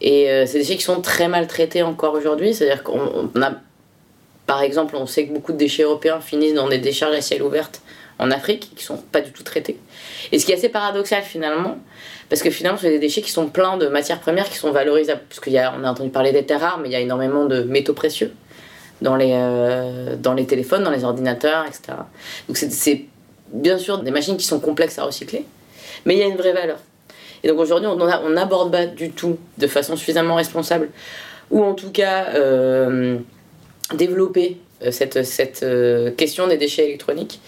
Et 0.00 0.26
c'est 0.44 0.54
des 0.54 0.58
déchets 0.58 0.76
qui 0.76 0.82
sont 0.82 1.00
très 1.00 1.26
mal 1.26 1.46
traités 1.46 1.82
encore 1.82 2.12
aujourd'hui. 2.12 2.52
C'est-à-dire 2.52 2.82
qu'on 2.82 3.30
a, 3.40 3.52
par 4.44 4.60
exemple, 4.60 4.94
on 4.94 5.06
sait 5.06 5.26
que 5.26 5.32
beaucoup 5.32 5.52
de 5.52 5.56
déchets 5.56 5.84
européens 5.84 6.20
finissent 6.20 6.52
dans 6.52 6.68
des 6.68 6.76
décharges 6.76 7.14
à 7.14 7.22
ciel 7.22 7.42
ouvert 7.42 7.70
en 8.18 8.30
Afrique 8.30 8.72
qui 8.76 8.84
sont 8.84 8.98
pas 8.98 9.22
du 9.22 9.32
tout 9.32 9.42
traités. 9.42 9.78
Et 10.32 10.38
ce 10.38 10.44
qui 10.44 10.52
est 10.52 10.56
assez 10.56 10.68
paradoxal 10.68 11.22
finalement, 11.22 11.78
parce 12.28 12.42
que 12.42 12.50
finalement, 12.50 12.78
c'est 12.78 12.90
des 12.90 12.98
déchets 12.98 13.22
qui 13.22 13.30
sont 13.30 13.46
pleins 13.46 13.78
de 13.78 13.86
matières 13.86 14.20
premières 14.20 14.50
qui 14.50 14.58
sont 14.58 14.70
valorisables. 14.70 15.22
Parce 15.30 15.40
qu'on 15.40 15.54
a, 15.54 15.88
a 15.88 15.90
entendu 15.90 16.10
parler 16.10 16.32
des 16.32 16.44
terres 16.44 16.60
rares, 16.60 16.78
mais 16.78 16.90
il 16.90 16.92
y 16.92 16.96
a 16.96 17.00
énormément 17.00 17.46
de 17.46 17.62
métaux 17.62 17.94
précieux 17.94 18.32
dans 19.02 19.16
les, 19.16 19.32
euh, 19.32 20.16
dans 20.16 20.34
les 20.34 20.46
téléphones, 20.46 20.82
dans 20.82 20.90
les 20.90 21.04
ordinateurs, 21.04 21.64
etc. 21.66 21.98
Donc 22.48 22.56
c'est 22.56 23.04
bien 23.52 23.78
sûr 23.78 23.98
des 23.98 24.10
machines 24.10 24.36
qui 24.36 24.46
sont 24.46 24.60
complexes 24.60 24.98
à 24.98 25.04
recycler, 25.04 25.44
mais 26.04 26.14
il 26.14 26.18
y 26.18 26.22
a 26.22 26.26
une 26.26 26.36
vraie 26.36 26.52
valeur. 26.52 26.78
Et 27.42 27.48
donc 27.48 27.58
aujourd'hui, 27.58 27.88
on 27.88 28.30
n'aborde 28.30 28.72
pas 28.72 28.86
du 28.86 29.10
tout 29.10 29.38
de 29.58 29.66
façon 29.66 29.96
suffisamment 29.96 30.34
responsable, 30.34 30.90
ou 31.50 31.62
en 31.62 31.74
tout 31.74 31.90
cas 31.90 32.28
euh, 32.34 33.18
développer 33.94 34.58
euh, 34.82 34.90
cette, 34.90 35.22
cette 35.24 35.64
question 36.16 36.48
des 36.48 36.56
déchets 36.56 36.84
électroniques. 36.84 37.40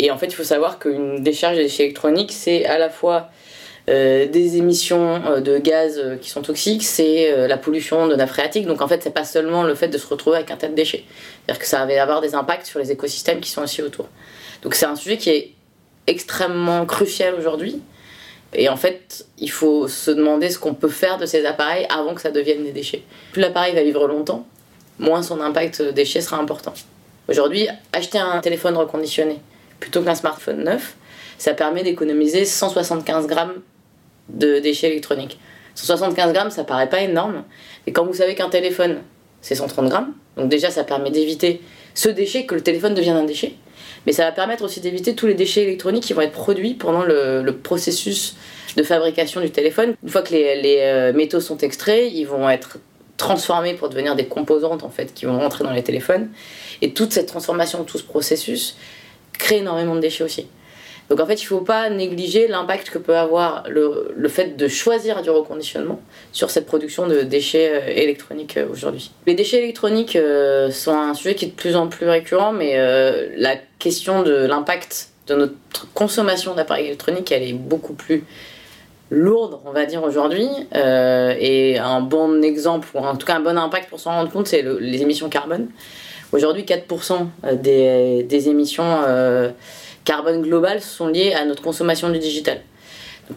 Et 0.00 0.10
en 0.10 0.18
fait, 0.18 0.26
il 0.26 0.34
faut 0.34 0.44
savoir 0.44 0.78
qu'une 0.78 1.22
décharge 1.22 1.56
de 1.56 1.62
déchets 1.62 1.84
électroniques, 1.84 2.32
c'est 2.32 2.64
à 2.66 2.78
la 2.78 2.88
fois 2.88 3.30
euh, 3.88 4.26
des 4.26 4.58
émissions 4.58 5.24
euh, 5.24 5.40
de 5.40 5.56
gaz 5.58 5.98
euh, 5.98 6.16
qui 6.16 6.28
sont 6.28 6.42
toxiques, 6.42 6.84
c'est 6.84 7.48
la 7.48 7.56
pollution 7.56 8.06
de 8.06 8.14
nappe 8.14 8.28
phréatique. 8.28 8.66
Donc 8.66 8.82
en 8.82 8.88
fait, 8.88 9.02
c'est 9.02 9.14
pas 9.14 9.24
seulement 9.24 9.62
le 9.62 9.74
fait 9.74 9.88
de 9.88 9.96
se 9.96 10.06
retrouver 10.06 10.36
avec 10.36 10.50
un 10.50 10.56
tas 10.56 10.68
de 10.68 10.74
déchets. 10.74 11.04
C'est-à-dire 11.46 11.60
que 11.60 11.66
ça 11.66 11.86
va 11.86 12.02
avoir 12.02 12.20
des 12.20 12.34
impacts 12.34 12.66
sur 12.66 12.78
les 12.78 12.92
écosystèmes 12.92 13.40
qui 13.40 13.50
sont 13.50 13.62
aussi 13.62 13.82
autour. 13.82 14.08
Donc 14.62 14.74
c'est 14.74 14.86
un 14.86 14.96
sujet 14.96 15.16
qui 15.16 15.30
est 15.30 15.52
extrêmement 16.06 16.84
crucial 16.84 17.34
aujourd'hui. 17.34 17.80
Et 18.54 18.68
en 18.68 18.76
fait, 18.76 19.26
il 19.38 19.50
faut 19.50 19.88
se 19.88 20.10
demander 20.10 20.50
ce 20.50 20.58
qu'on 20.58 20.74
peut 20.74 20.88
faire 20.88 21.18
de 21.18 21.26
ces 21.26 21.44
appareils 21.46 21.86
avant 21.90 22.14
que 22.14 22.20
ça 22.20 22.30
devienne 22.30 22.64
des 22.64 22.72
déchets. 22.72 23.02
Plus 23.32 23.42
l'appareil 23.42 23.74
va 23.74 23.82
vivre 23.82 24.06
longtemps, 24.06 24.46
moins 24.98 25.22
son 25.22 25.40
impact 25.40 25.82
déchets 25.82 26.22
sera 26.22 26.38
important. 26.38 26.74
Aujourd'hui, 27.28 27.68
acheter 27.92 28.18
un 28.18 28.40
téléphone 28.40 28.76
reconditionné 28.76 29.38
plutôt 29.80 30.02
qu'un 30.02 30.14
smartphone 30.14 30.64
neuf, 30.64 30.96
ça 31.36 31.54
permet 31.54 31.82
d'économiser 31.82 32.44
175 32.44 33.26
grammes 33.26 33.54
de 34.28 34.58
déchets 34.58 34.88
électroniques. 34.88 35.38
175 35.74 36.32
grammes, 36.32 36.50
ça 36.50 36.64
paraît 36.64 36.88
pas 36.88 37.00
énorme, 37.00 37.44
mais 37.86 37.92
quand 37.92 38.04
vous 38.04 38.14
savez 38.14 38.34
qu'un 38.34 38.48
téléphone, 38.48 38.98
c'est 39.40 39.54
130 39.54 39.88
grammes, 39.88 40.12
donc 40.36 40.48
déjà 40.48 40.70
ça 40.70 40.84
permet 40.84 41.10
d'éviter 41.10 41.60
ce 41.94 42.08
déchet, 42.08 42.46
que 42.46 42.54
le 42.54 42.62
téléphone 42.62 42.94
devienne 42.94 43.16
un 43.16 43.24
déchet, 43.24 43.54
mais 44.06 44.12
ça 44.12 44.24
va 44.24 44.32
permettre 44.32 44.64
aussi 44.64 44.80
d'éviter 44.80 45.14
tous 45.14 45.26
les 45.26 45.34
déchets 45.34 45.62
électroniques 45.62 46.04
qui 46.04 46.12
vont 46.12 46.22
être 46.22 46.32
produits 46.32 46.74
pendant 46.74 47.02
le, 47.02 47.44
processus 47.62 48.36
de 48.76 48.82
fabrication 48.82 49.40
du 49.40 49.50
téléphone. 49.50 49.94
Une 50.02 50.08
fois 50.08 50.22
que 50.22 50.32
les, 50.32 50.60
les 50.60 50.78
euh, 50.80 51.12
métaux 51.12 51.40
sont 51.40 51.58
extraits, 51.58 52.10
ils 52.12 52.24
vont 52.24 52.48
être 52.48 52.78
transformés 53.16 53.74
pour 53.74 53.88
devenir 53.88 54.14
des 54.14 54.26
composantes 54.26 54.84
en 54.84 54.90
fait 54.90 55.12
qui 55.12 55.26
vont 55.26 55.38
rentrer 55.38 55.64
dans 55.64 55.72
les 55.72 55.82
téléphones. 55.82 56.30
Et 56.80 56.94
toute 56.94 57.12
cette 57.12 57.26
transformation, 57.26 57.84
tout 57.84 57.98
ce 57.98 58.04
processus 58.04 58.76
crée 59.32 59.58
énormément 59.58 59.94
de 59.94 60.00
déchets 60.00 60.24
aussi. 60.24 60.46
Donc 61.08 61.20
en 61.20 61.26
fait, 61.26 61.40
il 61.40 61.44
ne 61.44 61.48
faut 61.48 61.60
pas 61.60 61.88
négliger 61.88 62.48
l'impact 62.48 62.90
que 62.90 62.98
peut 62.98 63.16
avoir 63.16 63.64
le, 63.68 64.12
le, 64.14 64.28
fait 64.28 64.56
de 64.56 64.68
choisir 64.68 65.22
du 65.22 65.30
reconditionnement 65.30 66.00
sur 66.32 66.50
cette 66.50 66.66
production 66.66 67.06
de 67.06 67.22
déchets 67.22 67.70
euh, 67.72 67.86
électroniques 67.86 68.58
euh, 68.58 68.68
aujourd'hui. 68.70 69.10
Les 69.26 69.34
déchets 69.34 69.58
électroniques 69.58 70.16
euh, 70.16 70.70
sont 70.70 70.92
un 70.92 71.14
sujet 71.14 71.34
qui 71.34 71.46
est 71.46 71.48
de 71.48 71.54
plus 71.54 71.76
en 71.76 71.86
plus 71.86 72.08
récurrent, 72.08 72.52
mais 72.52 72.76
la 73.36 73.56
question 73.78 74.22
de 74.22 74.32
l'impact 74.32 75.10
de 75.28 75.34
notre 75.34 75.92
consommation 75.94 76.54
d'appareils 76.54 76.86
électroniques, 76.86 77.32
elle 77.32 77.42
est 77.42 77.52
beaucoup 77.52 77.94
plus 77.94 78.24
lourde, 79.10 79.58
on 79.64 79.72
va 79.72 79.86
dire, 79.86 80.02
aujourd'hui. 80.02 80.48
et 80.74 81.78
un 81.78 82.00
bon 82.00 82.42
exemple, 82.42 82.88
ou 82.94 82.98
en 82.98 83.16
tout 83.16 83.26
cas 83.26 83.36
un 83.36 83.40
bon 83.40 83.56
impact 83.56 83.88
pour 83.88 84.00
s'en 84.00 84.12
rendre 84.12 84.30
compte, 84.30 84.46
c'est 84.46 84.62
les 84.62 85.02
émissions 85.02 85.28
carbone 85.28 85.68
Aujourd'hui, 86.30 86.64
4% 86.64 87.26
des, 87.54 88.22
des 88.22 88.48
émissions 88.50 88.98
carbone 90.08 90.40
globales 90.40 90.80
sont 90.80 91.08
liées 91.08 91.34
à 91.34 91.44
notre 91.44 91.62
consommation 91.62 92.08
du 92.08 92.18
digital. 92.18 92.62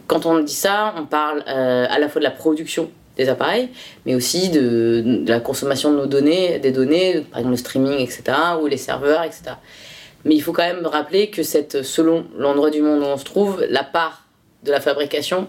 quand 0.07 0.25
on 0.25 0.39
dit 0.39 0.53
ça, 0.53 0.95
on 0.97 1.05
parle 1.05 1.41
à 1.45 1.99
la 1.99 2.07
fois 2.07 2.19
de 2.19 2.23
la 2.23 2.31
production 2.31 2.89
des 3.17 3.27
appareils, 3.27 3.67
mais 4.05 4.15
aussi 4.15 4.47
de, 4.49 5.23
la 5.27 5.41
consommation 5.41 5.91
de 5.91 5.97
nos 5.97 6.05
données, 6.05 6.59
des 6.59 6.71
données, 6.71 7.25
par 7.29 7.39
exemple 7.39 7.51
le 7.51 7.57
streaming, 7.57 7.99
etc., 7.99 8.23
ou 8.61 8.67
les 8.67 8.77
serveurs, 8.77 9.23
etc. 9.23 9.41
Mais 10.23 10.35
il 10.35 10.41
faut 10.41 10.53
quand 10.53 10.63
même 10.63 10.85
rappeler 10.85 11.29
que 11.29 11.43
cette, 11.43 11.83
selon 11.83 12.25
l'endroit 12.37 12.69
du 12.69 12.81
monde 12.81 13.01
où 13.01 13.05
on 13.05 13.17
se 13.17 13.25
trouve, 13.25 13.65
la 13.69 13.83
part 13.83 14.25
de 14.63 14.71
la 14.71 14.79
fabrication 14.79 15.47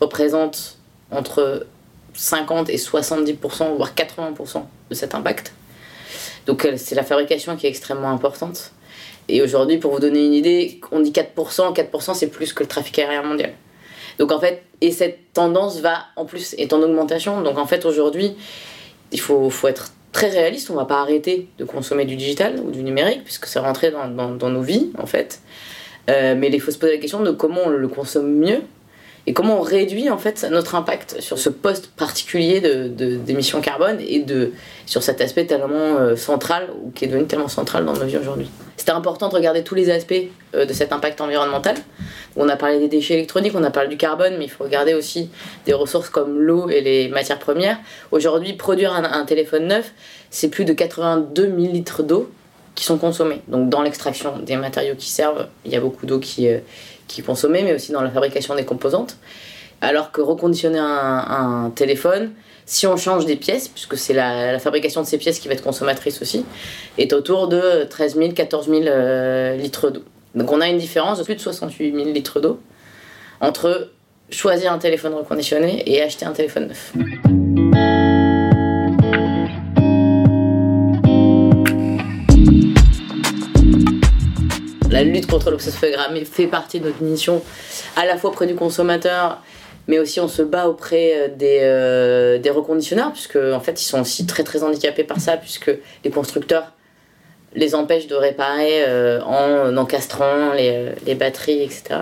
représente 0.00 0.78
entre 1.10 1.66
50 2.14 2.70
et 2.70 2.78
70%, 2.78 3.76
voire 3.76 3.94
80% 3.94 4.62
de 4.88 4.94
cet 4.94 5.14
impact. 5.14 5.52
Donc 6.46 6.66
c'est 6.76 6.94
la 6.94 7.04
fabrication 7.04 7.56
qui 7.56 7.66
est 7.66 7.70
extrêmement 7.70 8.10
importante. 8.10 8.72
Et 9.28 9.42
aujourd'hui, 9.42 9.78
pour 9.78 9.92
vous 9.92 10.00
donner 10.00 10.24
une 10.24 10.34
idée, 10.34 10.80
on 10.90 11.00
dit 11.00 11.12
4%, 11.12 11.74
4% 11.74 12.14
c'est 12.14 12.28
plus 12.28 12.52
que 12.52 12.62
le 12.62 12.68
trafic 12.68 12.98
aérien 12.98 13.22
mondial. 13.22 13.52
Donc 14.18 14.32
en 14.32 14.40
fait, 14.40 14.62
et 14.80 14.90
cette 14.90 15.32
tendance 15.32 15.80
va 15.80 16.06
en 16.16 16.24
plus 16.24 16.54
est 16.58 16.72
en 16.72 16.82
augmentation. 16.82 17.40
Donc 17.42 17.58
en 17.58 17.66
fait, 17.66 17.84
aujourd'hui, 17.84 18.34
il 19.10 19.20
faut, 19.20 19.48
faut 19.48 19.68
être 19.68 19.92
très 20.12 20.28
réaliste. 20.28 20.70
On 20.70 20.74
va 20.74 20.84
pas 20.84 21.00
arrêter 21.00 21.48
de 21.58 21.64
consommer 21.64 22.04
du 22.04 22.16
digital 22.16 22.60
ou 22.60 22.70
du 22.70 22.82
numérique 22.82 23.24
puisque 23.24 23.46
c'est 23.46 23.58
rentré 23.58 23.90
dans, 23.90 24.08
dans, 24.08 24.50
nos 24.50 24.62
vies 24.62 24.90
en 24.98 25.06
fait. 25.06 25.40
Euh, 26.10 26.34
mais 26.36 26.48
il 26.48 26.60
faut 26.60 26.70
se 26.70 26.78
poser 26.78 26.94
la 26.94 27.00
question 27.00 27.22
de 27.22 27.30
comment 27.30 27.62
on 27.66 27.68
le 27.68 27.88
consomme 27.88 28.34
mieux 28.34 28.60
et 29.26 29.32
comment 29.34 29.58
on 29.58 29.62
réduit 29.62 30.10
en 30.10 30.18
fait 30.18 30.44
notre 30.50 30.74
impact 30.74 31.20
sur 31.20 31.38
ce 31.38 31.48
poste 31.48 31.88
particulier 31.88 32.60
d'émissions 32.60 33.58
de, 33.58 33.62
de, 33.62 33.68
carbone 33.68 33.98
et 34.00 34.18
de, 34.18 34.52
sur 34.86 35.02
cet 35.02 35.20
aspect 35.20 35.46
tellement 35.46 35.96
euh, 35.98 36.16
central 36.16 36.70
ou 36.82 36.90
qui 36.90 37.04
est 37.04 37.08
devenu 37.08 37.26
tellement 37.26 37.48
central 37.48 37.84
dans 37.84 37.92
nos 37.92 38.04
vies 38.04 38.16
aujourd'hui? 38.16 38.50
C'était 38.76 38.92
important 38.92 39.28
de 39.28 39.34
regarder 39.34 39.62
tous 39.62 39.76
les 39.76 39.90
aspects 39.90 40.14
euh, 40.54 40.64
de 40.64 40.72
cet 40.72 40.92
impact 40.92 41.20
environnemental. 41.20 41.76
On 42.34 42.48
a 42.48 42.56
parlé 42.56 42.80
des 42.80 42.88
déchets 42.88 43.14
électroniques, 43.14 43.52
on 43.54 43.62
a 43.62 43.70
parlé 43.70 43.88
du 43.88 43.96
carbone, 43.96 44.34
mais 44.38 44.46
il 44.46 44.50
faut 44.50 44.64
regarder 44.64 44.94
aussi 44.94 45.30
des 45.66 45.72
ressources 45.72 46.08
comme 46.08 46.40
l'eau 46.40 46.68
et 46.68 46.80
les 46.80 47.08
matières 47.08 47.38
premières. 47.38 47.78
Aujourd'hui, 48.10 48.54
produire 48.54 48.92
un, 48.92 49.24
téléphone 49.24 49.68
neuf, 49.68 49.92
c'est 50.30 50.48
plus 50.48 50.64
de 50.64 50.72
82 50.72 51.44
000 51.44 51.56
litres 51.72 52.02
d'eau 52.02 52.28
qui 52.74 52.84
sont 52.84 52.98
consommés. 52.98 53.42
Donc 53.48 53.68
dans 53.68 53.82
l'extraction 53.82 54.38
des 54.38 54.56
matériaux 54.56 54.94
qui 54.96 55.10
servent, 55.10 55.46
il 55.64 55.72
y 55.72 55.76
a 55.76 55.80
beaucoup 55.80 56.06
d'eau 56.06 56.18
qui, 56.18 56.48
euh, 56.48 56.58
qui 57.08 57.20
est 57.20 57.24
consommée, 57.24 57.62
mais 57.62 57.74
aussi 57.74 57.92
dans 57.92 58.02
la 58.02 58.10
fabrication 58.10 58.54
des 58.54 58.64
composantes. 58.64 59.16
Alors 59.80 60.12
que 60.12 60.20
reconditionner 60.20 60.78
un, 60.78 61.72
téléphone, 61.74 62.32
si 62.66 62.86
on 62.86 62.96
change 62.96 63.26
des 63.26 63.36
pièces, 63.36 63.68
puisque 63.68 63.96
c'est 63.96 64.14
la, 64.14 64.58
fabrication 64.60 65.02
de 65.02 65.06
ces 65.06 65.18
pièces 65.18 65.40
qui 65.40 65.48
va 65.48 65.54
être 65.54 65.62
consommatrice 65.62 66.22
aussi, 66.22 66.44
est 66.98 67.12
autour 67.12 67.48
de 67.48 67.84
13 67.90 68.16
000, 68.16 68.32
14 68.32 68.68
000 68.68 68.82
euh, 68.86 69.56
litres 69.56 69.90
d'eau. 69.90 70.04
Donc 70.34 70.52
on 70.52 70.60
a 70.60 70.68
une 70.68 70.78
différence 70.78 71.18
de 71.18 71.24
plus 71.24 71.34
de 71.34 71.40
68 71.40 71.94
000 71.94 72.08
litres 72.10 72.40
d'eau 72.40 72.60
entre 73.40 73.90
choisir 74.30 74.72
un 74.72 74.78
téléphone 74.78 75.14
reconditionné 75.14 75.82
et 75.86 76.00
acheter 76.00 76.24
un 76.24 76.32
téléphone 76.32 76.68
neuf. 76.68 76.92
La 85.04 85.10
lutte 85.10 85.26
contre 85.26 85.50
l'obsessogramme 85.50 86.16
fait 86.24 86.46
partie 86.46 86.80
de 86.80 86.86
notre 86.86 87.02
mission, 87.02 87.42
à 87.96 88.06
la 88.06 88.16
fois 88.16 88.30
auprès 88.30 88.46
du 88.46 88.54
consommateur, 88.54 89.42
mais 89.88 89.98
aussi 89.98 90.20
on 90.20 90.28
se 90.28 90.42
bat 90.42 90.68
auprès 90.68 91.12
euh, 91.14 91.28
des, 91.28 91.58
euh, 91.62 92.38
des 92.38 92.50
reconditionneurs, 92.50 93.12
puisque 93.12 93.36
en 93.36 93.60
fait 93.60 93.80
ils 93.80 93.84
sont 93.84 94.00
aussi 94.00 94.26
très 94.26 94.44
très 94.44 94.62
handicapés 94.62 95.04
par 95.04 95.18
ça, 95.18 95.36
puisque 95.36 95.72
les 96.04 96.10
constructeurs 96.10 96.72
les 97.54 97.74
empêchent 97.74 98.06
de 98.06 98.14
réparer 98.14 98.84
euh, 98.86 99.20
en 99.24 99.76
encastrant 99.76 100.52
les, 100.54 100.92
les, 101.04 101.14
batteries, 101.14 101.62
etc. 101.62 102.00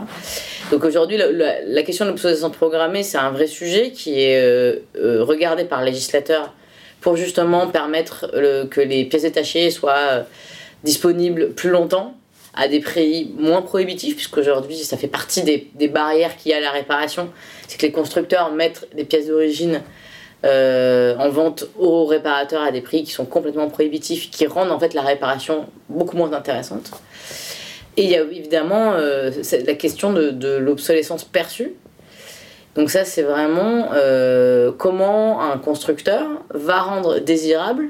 Donc 0.70 0.84
aujourd'hui, 0.84 1.16
la, 1.16 1.32
la, 1.32 1.54
la, 1.64 1.82
question 1.82 2.04
de 2.04 2.10
l'obsolescence 2.10 2.52
programmée, 2.52 3.02
c'est 3.02 3.18
un 3.18 3.32
vrai 3.32 3.48
sujet 3.48 3.90
qui 3.90 4.20
est 4.20 4.80
regardé 4.94 5.64
par 5.64 5.80
le 5.80 5.86
législateur 5.86 6.54
pour 7.00 7.16
justement 7.16 7.66
permettre 7.66 8.30
que 8.70 8.80
les 8.80 9.06
pièces 9.06 9.22
détachées 9.22 9.70
soient 9.72 10.24
disponibles 10.84 11.50
plus 11.50 11.70
longtemps 11.70 12.19
à 12.60 12.68
des 12.68 12.80
prix 12.80 13.32
moins 13.38 13.62
prohibitifs, 13.62 14.16
puisqu'aujourd'hui, 14.16 14.76
ça 14.76 14.98
fait 14.98 15.08
partie 15.08 15.42
des, 15.42 15.88
barrières 15.88 16.36
qu'il 16.36 16.52
y 16.52 16.54
a 16.54 16.58
à 16.58 16.60
la 16.60 16.70
réparation. 16.70 17.30
C'est 17.66 17.78
que 17.78 17.86
les 17.86 17.92
constructeurs 17.92 18.52
mettent 18.52 18.86
des 18.94 19.04
pièces 19.04 19.28
d'origine 19.28 19.80
euh, 20.44 21.16
en 21.16 21.30
vente 21.30 21.64
aux 21.78 22.04
réparateurs 22.04 22.62
à 22.62 22.70
des 22.70 22.82
prix 22.82 23.02
qui 23.02 23.12
sont 23.12 23.24
complètement 23.24 23.68
prohibitifs, 23.68 24.30
qui 24.30 24.46
rendent 24.46 24.70
en 24.70 24.78
fait 24.78 24.92
la 24.92 25.00
réparation 25.00 25.68
beaucoup 25.88 26.18
moins 26.18 26.34
intéressante. 26.34 26.90
Et 27.96 28.04
il 28.04 28.10
y 28.10 28.16
a 28.16 28.22
évidemment 28.22 28.92
euh, 28.92 29.30
la 29.66 29.74
question 29.74 30.12
de, 30.12 30.28
de 30.30 30.56
l'obsolescence 30.56 31.24
perçue. 31.24 31.72
Donc 32.74 32.90
ça, 32.90 33.06
c'est 33.06 33.22
vraiment 33.22 33.88
euh, 33.94 34.70
comment 34.76 35.40
un 35.40 35.56
constructeur 35.56 36.28
va 36.52 36.80
rendre 36.80 37.20
désirable 37.20 37.88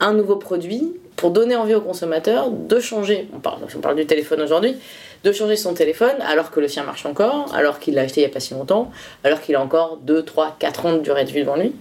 un 0.00 0.12
nouveau 0.12 0.36
produit 0.36 0.94
pour 1.16 1.30
donner 1.30 1.56
envie 1.56 1.74
au 1.74 1.80
consommateur 1.80 2.50
de 2.50 2.78
changer. 2.78 3.28
On 3.34 3.38
parle, 3.38 3.96
du 3.96 4.06
téléphone 4.06 4.42
aujourd'hui, 4.42 4.76
de 5.24 5.32
changer 5.32 5.56
son 5.56 5.74
téléphone 5.74 6.14
alors 6.26 6.50
que 6.50 6.60
le 6.60 6.68
sien 6.68 6.84
marche 6.84 7.06
encore, 7.06 7.54
alors 7.54 7.78
qu'il 7.78 7.94
l'a 7.94 8.02
acheté 8.02 8.20
il 8.20 8.24
n'y 8.24 8.30
a 8.30 8.32
pas 8.32 8.40
si 8.40 8.54
longtemps, 8.54 8.90
alors 9.24 9.40
qu'il 9.40 9.56
a 9.56 9.62
encore 9.62 9.98
2, 10.02 10.22
3, 10.22 10.56
4 10.58 10.86
ans 10.86 10.92
de 10.94 10.98
durée 10.98 11.24
de 11.24 11.30
vie 11.30 11.40
devant 11.40 11.56
lui. 11.56 11.72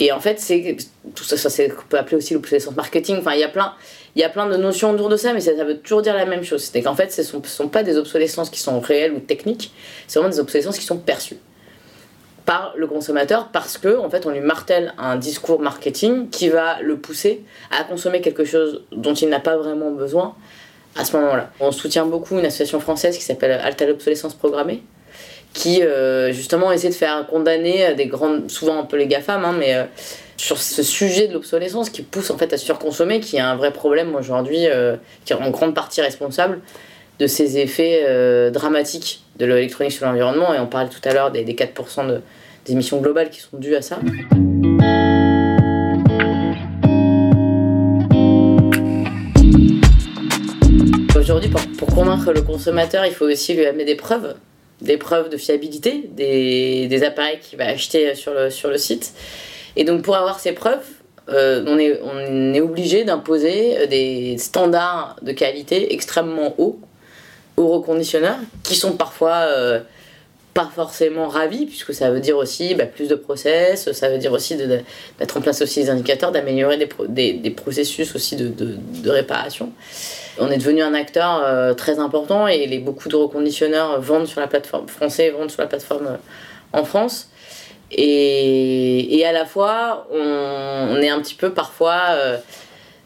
Et 0.00 0.12
en 0.12 0.20
fait, 0.20 0.38
c'est 0.38 0.76
tout 1.14 1.24
ça, 1.24 1.36
ça 1.36 1.50
c'est, 1.50 1.72
on 1.72 1.88
peut 1.88 1.98
appeler 1.98 2.16
aussi 2.16 2.34
l'obsolescence 2.34 2.76
marketing. 2.76 3.18
Enfin, 3.18 3.32
il 3.32 3.40
y 3.40 3.44
a 3.44 3.48
plein, 3.48 3.74
il 4.14 4.20
y 4.20 4.24
a 4.24 4.28
plein 4.28 4.46
de 4.46 4.56
notions 4.56 4.90
autour 4.90 5.08
de 5.08 5.16
ça, 5.16 5.32
mais 5.32 5.40
ça, 5.40 5.56
ça 5.56 5.64
veut 5.64 5.78
toujours 5.78 6.02
dire 6.02 6.14
la 6.14 6.26
même 6.26 6.44
chose. 6.44 6.62
C'est 6.72 6.82
qu'en 6.82 6.94
fait, 6.94 7.12
ce 7.12 7.20
ne 7.22 7.26
sont, 7.26 7.42
sont, 7.44 7.68
pas 7.68 7.82
des 7.82 7.96
obsolescences 7.96 8.50
qui 8.50 8.60
sont 8.60 8.78
réelles 8.78 9.12
ou 9.12 9.18
techniques, 9.18 9.72
c'est 10.06 10.20
vraiment 10.20 10.32
des 10.32 10.40
obsolescences 10.40 10.78
qui 10.78 10.84
sont 10.84 10.98
perçues 10.98 11.38
par 12.48 12.72
le 12.76 12.86
consommateur 12.86 13.48
parce 13.52 13.76
que 13.76 13.98
en 13.98 14.08
fait 14.08 14.24
on 14.24 14.30
lui 14.30 14.40
martèle 14.40 14.94
un 14.96 15.16
discours 15.16 15.60
marketing 15.60 16.30
qui 16.30 16.48
va 16.48 16.80
le 16.80 16.96
pousser 16.96 17.44
à 17.70 17.84
consommer 17.84 18.22
quelque 18.22 18.46
chose 18.46 18.80
dont 18.90 19.12
il 19.12 19.28
n'a 19.28 19.38
pas 19.38 19.58
vraiment 19.58 19.90
besoin 19.90 20.34
à 20.96 21.04
ce 21.04 21.14
moment-là. 21.18 21.50
On 21.60 21.72
soutient 21.72 22.06
beaucoup 22.06 22.38
une 22.38 22.46
association 22.46 22.80
française 22.80 23.18
qui 23.18 23.22
s'appelle 23.22 23.50
Alta 23.50 23.84
l'obsolescence 23.84 24.32
programmée 24.32 24.82
qui 25.52 25.82
euh, 25.82 26.32
justement 26.32 26.72
essaie 26.72 26.88
de 26.88 26.94
faire 26.94 27.26
condamner 27.26 27.92
des 27.94 28.06
grandes 28.06 28.50
souvent 28.50 28.78
un 28.78 28.84
peu 28.84 28.96
les 28.96 29.08
GAFAM 29.08 29.44
hein, 29.44 29.54
mais 29.58 29.74
euh, 29.74 29.84
sur 30.38 30.56
ce 30.56 30.82
sujet 30.82 31.28
de 31.28 31.34
l'obsolescence 31.34 31.90
qui 31.90 32.00
pousse 32.00 32.30
en 32.30 32.38
fait 32.38 32.54
à 32.54 32.56
surconsommer 32.56 33.20
qui 33.20 33.36
est 33.36 33.40
un 33.40 33.56
vrai 33.56 33.74
problème 33.74 34.14
aujourd'hui 34.14 34.68
euh, 34.68 34.96
qui 35.26 35.34
est 35.34 35.36
en 35.36 35.50
grande 35.50 35.74
partie 35.74 36.00
responsable 36.00 36.60
de 37.18 37.26
ces 37.26 37.58
effets 37.58 38.04
euh, 38.06 38.50
dramatiques 38.50 39.22
de 39.38 39.46
l'électronique 39.46 39.92
sur 39.92 40.06
l'environnement 40.06 40.54
et 40.54 40.60
on 40.60 40.66
parlait 40.66 40.88
tout 40.88 41.06
à 41.08 41.12
l'heure 41.12 41.30
des, 41.32 41.42
des 41.42 41.54
4% 41.54 42.06
de, 42.06 42.20
des 42.64 42.72
émissions 42.72 43.00
globales 43.00 43.30
qui 43.30 43.40
sont 43.40 43.56
dues 43.56 43.74
à 43.74 43.82
ça. 43.82 43.98
Aujourd'hui, 51.18 51.50
pour, 51.50 51.60
pour, 51.76 51.94
convaincre 51.94 52.32
le 52.32 52.42
consommateur, 52.42 53.04
il 53.04 53.12
faut 53.12 53.26
aussi 53.26 53.54
lui 53.54 53.66
amener 53.66 53.84
des 53.84 53.96
preuves, 53.96 54.36
des 54.80 54.96
preuves 54.96 55.28
de 55.28 55.36
fiabilité 55.36 56.08
des, 56.12 56.86
des 56.86 57.02
appareils 57.02 57.40
qu'il 57.40 57.58
va 57.58 57.66
acheter 57.66 58.14
sur 58.14 58.32
le, 58.32 58.50
sur 58.50 58.70
le 58.70 58.78
site. 58.78 59.12
Et 59.76 59.84
donc 59.84 60.02
pour 60.02 60.16
avoir 60.16 60.38
ces 60.38 60.52
preuves, 60.52 60.86
euh, 61.28 61.64
on, 61.66 61.78
est, 61.78 62.00
on 62.02 62.54
est 62.54 62.60
obligé 62.60 63.04
d'imposer 63.04 63.86
des 63.88 64.38
standards 64.38 65.16
de 65.20 65.32
qualité 65.32 65.92
extrêmement 65.92 66.54
hauts 66.58 66.80
aux 67.58 67.66
reconditionneurs 67.68 68.38
qui 68.62 68.76
sont 68.76 68.92
parfois 68.92 69.46
euh, 69.48 69.80
pas 70.54 70.70
forcément 70.74 71.28
ravis 71.28 71.66
puisque 71.66 71.92
ça 71.92 72.10
veut 72.10 72.20
dire 72.20 72.36
aussi 72.36 72.74
bah, 72.74 72.86
plus 72.86 73.08
de 73.08 73.16
process, 73.16 73.90
ça 73.92 74.08
veut 74.08 74.18
dire 74.18 74.32
aussi 74.32 74.56
de, 74.56 74.80
mettre 75.18 75.36
en 75.36 75.40
place 75.40 75.60
aussi 75.60 75.82
des 75.82 75.90
indicateurs, 75.90 76.30
d'améliorer 76.30 76.76
des, 76.76 76.86
pro 76.86 77.06
des, 77.06 77.32
des, 77.32 77.50
processus 77.50 78.14
aussi 78.14 78.36
de, 78.36 79.10
réparation. 79.10 79.72
On 80.38 80.50
est 80.50 80.58
devenu 80.58 80.82
un 80.82 80.94
acteur 80.94 81.42
euh, 81.44 81.74
très 81.74 81.98
important 81.98 82.46
et 82.46 82.78
beaucoup 82.78 83.08
de 83.08 83.16
reconditionneurs 83.16 84.00
vendent 84.00 84.28
sur 84.28 84.40
la 84.40 84.46
plateforme 84.46 84.88
français 84.88 85.30
vendent 85.30 85.50
sur 85.50 85.62
la 85.62 85.68
plateforme 85.68 86.06
euh, 86.06 86.16
en 86.78 86.84
France. 86.84 87.28
Et, 87.90 89.24
à 89.26 89.32
la 89.32 89.46
fois, 89.46 90.06
on, 90.12 91.00
est 91.00 91.08
un 91.08 91.20
petit 91.22 91.34
peu 91.34 91.54
parfois 91.54 92.38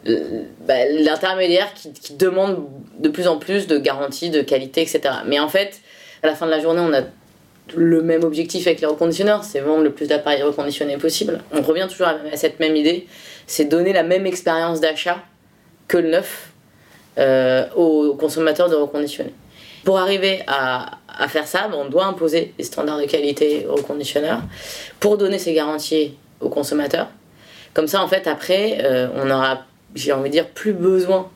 bah, 0.04 0.84
l'intermédiaire 0.90 1.72
qui, 1.74 2.14
demande 2.14 2.66
de 2.98 3.08
plus 3.08 3.28
en 3.28 3.38
plus 3.38 3.66
de 3.66 3.78
garanties, 3.78 4.30
de 4.30 4.40
qualité, 4.40 4.82
etc. 4.82 5.00
Mais 5.26 5.38
en 5.38 5.48
fait, 5.48 5.80
à 6.22 6.26
la 6.26 6.34
fin 6.34 6.46
de 6.46 6.50
la 6.50 6.60
journée, 6.60 6.80
on 6.80 6.92
a 6.92 7.02
le 7.76 8.02
même 8.02 8.24
objectif 8.24 8.66
avec 8.66 8.80
les 8.80 8.86
reconditionneurs, 8.86 9.44
c'est 9.44 9.60
vendre 9.60 9.84
le 9.84 9.92
plus 9.92 10.08
d'appareils 10.08 10.42
reconditionnés 10.42 10.96
possible. 10.96 11.40
On 11.52 11.62
revient 11.62 11.86
toujours 11.88 12.08
à, 12.08 12.16
cette 12.34 12.58
même 12.58 12.74
idée, 12.74 13.06
c'est 13.46 13.64
donner 13.64 13.92
la 13.92 14.02
même 14.02 14.26
expérience 14.26 14.80
d'achat 14.80 15.18
que 15.86 15.98
le 15.98 16.10
neuf 16.10 16.50
euh, 17.18 17.66
aux 17.76 18.14
consommateurs 18.14 18.68
de 18.68 18.74
reconditionnés. 18.74 19.34
Pour 19.84 19.98
arriver 19.98 20.42
à, 20.46 20.98
faire 21.28 21.46
ça, 21.46 21.68
on 21.72 21.88
doit 21.88 22.06
imposer 22.06 22.54
des 22.56 22.64
standards 22.64 22.98
de 22.98 23.04
qualité 23.04 23.66
aux 23.68 23.76
reconditionneurs 23.76 24.40
pour 25.00 25.18
donner 25.18 25.38
ces 25.38 25.52
garanties 25.54 26.14
aux 26.40 26.48
consommateurs. 26.48 27.08
Comme 27.74 27.88
ça, 27.88 28.02
en 28.02 28.08
fait, 28.08 28.26
après, 28.26 28.78
euh, 28.82 29.08
on 29.16 29.30
aura 29.30 29.64
j'ai 29.94 30.12
envie 30.12 30.28
de 30.28 30.34
dire, 30.34 30.48
plus 30.48 30.72
besoin 30.72 31.30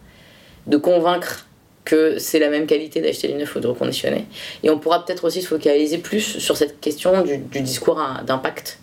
de 0.66 0.76
convaincre 0.76 1.46
que 1.84 2.18
c'est 2.18 2.38
la 2.38 2.48
même 2.48 2.66
qualité 2.66 3.00
d'acheter 3.00 3.28
du 3.28 3.34
neuf 3.34 3.54
ou 3.56 3.60
de 3.60 3.66
reconditionner. 3.68 4.26
Et 4.62 4.70
on 4.70 4.78
pourra 4.78 5.04
peut-être 5.04 5.24
aussi 5.24 5.40
se 5.40 5.48
focaliser 5.48 5.98
plus 5.98 6.20
sur 6.20 6.56
cette 6.56 6.80
question 6.80 7.22
du, 7.22 7.60
discours 7.60 8.02
d'impact 8.26 8.80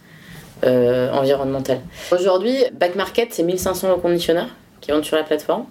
euh, 0.63 1.11
environnemental. 1.11 1.81
Aujourd'hui, 2.11 2.63
Back 2.73 2.95
Market, 2.95 3.33
c'est 3.33 3.43
1500 3.43 3.95
reconditionneurs 3.95 4.49
qui 4.79 4.91
vendent 4.91 5.05
sur 5.05 5.17
la 5.17 5.23
plateforme. 5.23 5.65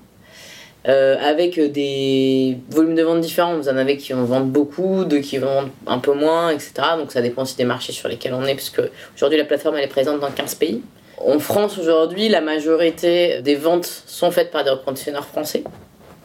Euh, 0.88 1.16
avec 1.20 1.60
des 1.60 2.58
volumes 2.70 2.96
de 2.96 3.02
vente 3.02 3.20
différents. 3.20 3.56
Vous 3.56 3.68
en 3.68 3.76
avez 3.76 3.96
qui 3.96 4.12
en 4.14 4.24
vendent 4.24 4.50
beaucoup, 4.50 5.04
d'autres 5.04 5.22
qui 5.22 5.38
vendent 5.38 5.70
un 5.86 5.98
peu 5.98 6.12
moins, 6.12 6.50
etc. 6.50 6.72
Donc 6.98 7.12
ça 7.12 7.22
dépend 7.22 7.42
aussi 7.42 7.56
des 7.56 7.64
marchés 7.64 7.92
sur 7.92 8.08
lesquels 8.08 8.34
on 8.34 8.44
est, 8.44 8.56
puisque 8.56 8.82
aujourd'hui 9.14 9.38
la 9.38 9.44
plateforme 9.44 9.76
elle 9.76 9.84
est 9.84 9.88
présente 9.88 10.18
dans 10.18 10.30
15 10.30 10.56
pays. 10.56 10.82
En 11.18 11.38
France 11.38 11.78
aujourd'hui, 11.78 12.28
la 12.28 12.40
majorité 12.40 13.40
des 13.42 13.54
ventes 13.54 13.86
sont 14.06 14.30
faites 14.30 14.50
par 14.50 14.64
des 14.64 14.70
reconditionneurs 14.70 15.26
français, 15.26 15.62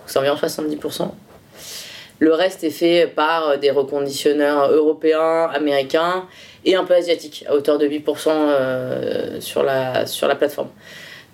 c'est 0.05 0.19
environ 0.19 0.35
70%. 0.35 1.09
Le 2.19 2.33
reste 2.33 2.63
est 2.63 2.71
fait 2.71 3.05
par 3.07 3.59
des 3.59 3.69
reconditionneurs 3.69 4.71
européens, 4.71 5.49
américains 5.53 6.25
et 6.65 6.75
un 6.75 6.83
peu 6.83 6.95
asiatiques, 6.95 7.45
à 7.47 7.53
hauteur 7.53 7.77
de 7.77 7.87
8% 7.87 8.29
euh, 8.29 9.39
sur, 9.39 9.61
la, 9.61 10.07
sur 10.07 10.27
la 10.27 10.35
plateforme. 10.35 10.69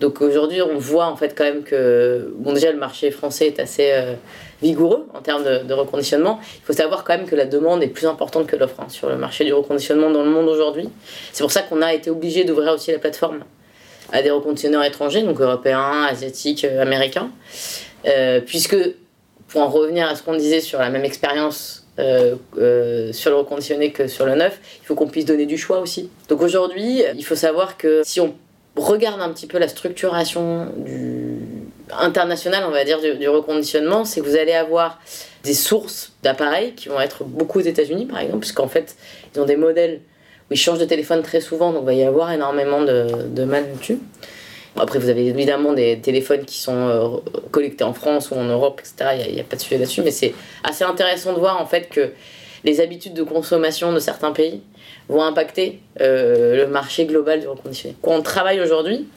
Donc 0.02 0.22
aujourd'hui, 0.22 0.62
on 0.62 0.78
voit 0.78 1.06
en 1.06 1.16
fait 1.16 1.34
quand 1.38 1.46
même 1.46 1.64
que, 1.64 2.34
bon, 2.36 2.52
déjà 2.52 2.72
le 2.72 2.78
marché 2.78 3.12
français 3.12 3.48
est 3.48 3.60
assez 3.60 3.92
euh, 3.92 4.16
vigoureux 4.64 5.08
en 5.14 5.22
termes 5.22 5.44
de, 5.44 5.74
reconditionnement. 5.74 6.40
Il 6.56 6.66
faut 6.66 6.74
savoir 6.74 7.04
quand 7.04 7.16
même 7.18 7.28
que 7.28 7.36
la 7.36 7.46
demande 7.46 7.84
est 7.84 7.88
plus 7.88 8.08
importante 8.08 8.48
que 8.48 8.56
l'offre 8.56 8.80
hein, 8.80 8.88
sur 8.90 9.10
le 9.10 9.18
marché 9.18 9.46
du 9.46 9.54
reconditionnement 9.54 10.10
dans 10.10 10.24
le 10.24 10.32
monde 10.32 10.48
aujourd'hui. 10.48 10.90
C'est 11.32 11.44
pour 11.44 11.52
ça 11.52 11.62
qu'on 11.62 11.82
a 11.82 11.94
été 11.94 12.10
obligé 12.10 12.46
d'ouvrir 12.46 12.74
aussi 12.74 12.92
la 12.92 13.00
plateforme 13.00 13.44
à 14.12 14.22
des 14.22 14.32
reconditionneurs 14.32 14.84
étrangers, 14.84 15.22
donc 15.22 15.40
européens, 15.40 16.06
asiatiques, 16.10 16.66
euh, 16.66 16.82
américains. 16.82 17.30
Euh, 18.06 18.42
puisque, 18.42 18.78
pour 19.48 19.62
en 19.62 19.70
revenir 19.70 20.08
à 20.08 20.16
ce 20.16 20.24
qu'on 20.24 20.36
disait 20.36 20.62
sur 20.62 20.80
la 20.80 20.90
même 20.90 21.06
expérience 21.06 21.82
sur 21.96 23.30
le 23.30 23.36
reconditionné 23.36 23.92
que 23.92 24.08
sur 24.08 24.26
le 24.26 24.34
neuf, 24.34 24.60
il 24.82 24.86
faut 24.88 24.96
qu'on 24.96 25.08
puisse 25.08 25.26
donner 25.26 25.46
du 25.46 25.60
choix 25.60 25.80
aussi. 25.80 26.10
Donc 26.28 26.42
aujourd'hui, 26.42 27.04
il 27.16 27.24
faut 27.24 27.36
savoir 27.36 27.78
que 27.78 28.02
si 28.04 28.20
on 28.20 28.34
regarde 28.76 29.22
un 29.22 29.30
petit 29.30 29.48
peu 29.48 29.60
la 29.60 29.68
structuration 29.68 30.68
du 30.78 31.23
international, 31.92 32.64
on 32.68 32.72
va 32.72 32.84
dire, 32.84 33.00
du, 33.02 33.28
reconditionnement, 33.28 34.06
c'est 34.06 34.22
que 34.22 34.26
vous 34.26 34.36
allez 34.36 34.54
avoir 34.54 35.00
des 35.44 35.54
sources 35.54 36.14
d'appareils 36.24 36.74
qui 36.74 36.90
vont 36.90 37.00
être 37.00 37.24
beaucoup 37.24 37.60
aux 37.60 37.64
États-Unis, 37.64 38.06
par 38.06 38.20
exemple, 38.20 38.40
puisqu'en 38.40 38.68
fait, 38.68 38.96
ils 39.34 39.42
ont 39.42 39.46
des 39.46 39.58
modèles 39.58 40.02
où 40.50 40.54
ils 40.54 40.58
changent 40.58 40.80
de 40.80 40.86
téléphone 40.86 41.22
très 41.22 41.42
souvent, 41.42 41.72
donc 41.72 41.84
il 41.84 41.86
va 41.86 41.94
y 41.94 42.04
avoir 42.04 42.32
énormément 42.32 42.82
de, 42.82 43.08
de 43.28 43.44
mal. 43.44 43.66
Après, 44.76 44.98
vous 44.98 45.10
avez 45.10 45.28
évidemment 45.28 45.74
des 45.74 46.00
téléphones 46.00 46.46
qui 46.46 46.60
sont 46.60 46.76
euh, 46.76 47.08
collectés 47.52 47.84
en 47.84 47.94
France 47.94 48.32
ou 48.32 48.36
en 48.36 48.44
Europe, 48.44 48.82
etc. 48.82 49.24
Il 49.28 49.34
n'y 49.34 49.40
a, 49.40 49.44
a, 49.44 49.46
pas 49.46 49.56
de 49.56 49.62
sujet 49.62 49.78
là-dessus, 49.78 50.02
mais 50.02 50.12
c'est 50.12 50.34
assez 50.64 50.84
intéressant 50.84 51.34
de 51.34 51.40
voir 51.40 51.62
en 51.62 51.66
fait 51.66 51.90
que 51.90 52.12
les 52.64 52.80
habitudes 52.80 53.14
de 53.14 53.24
consommation 53.24 53.94
de 53.94 54.00
certains 54.00 54.32
pays 54.32 54.62
vont 55.10 55.24
impacter 55.24 55.80
euh, 56.02 56.56
le 56.56 56.68
marché 56.68 57.06
global 57.06 57.42
du 57.42 57.48
reconditionné. 57.48 57.96
Quand 58.02 58.12
on 58.12 58.22
travaille 58.22 58.62
aujourd'hui, 58.62 59.08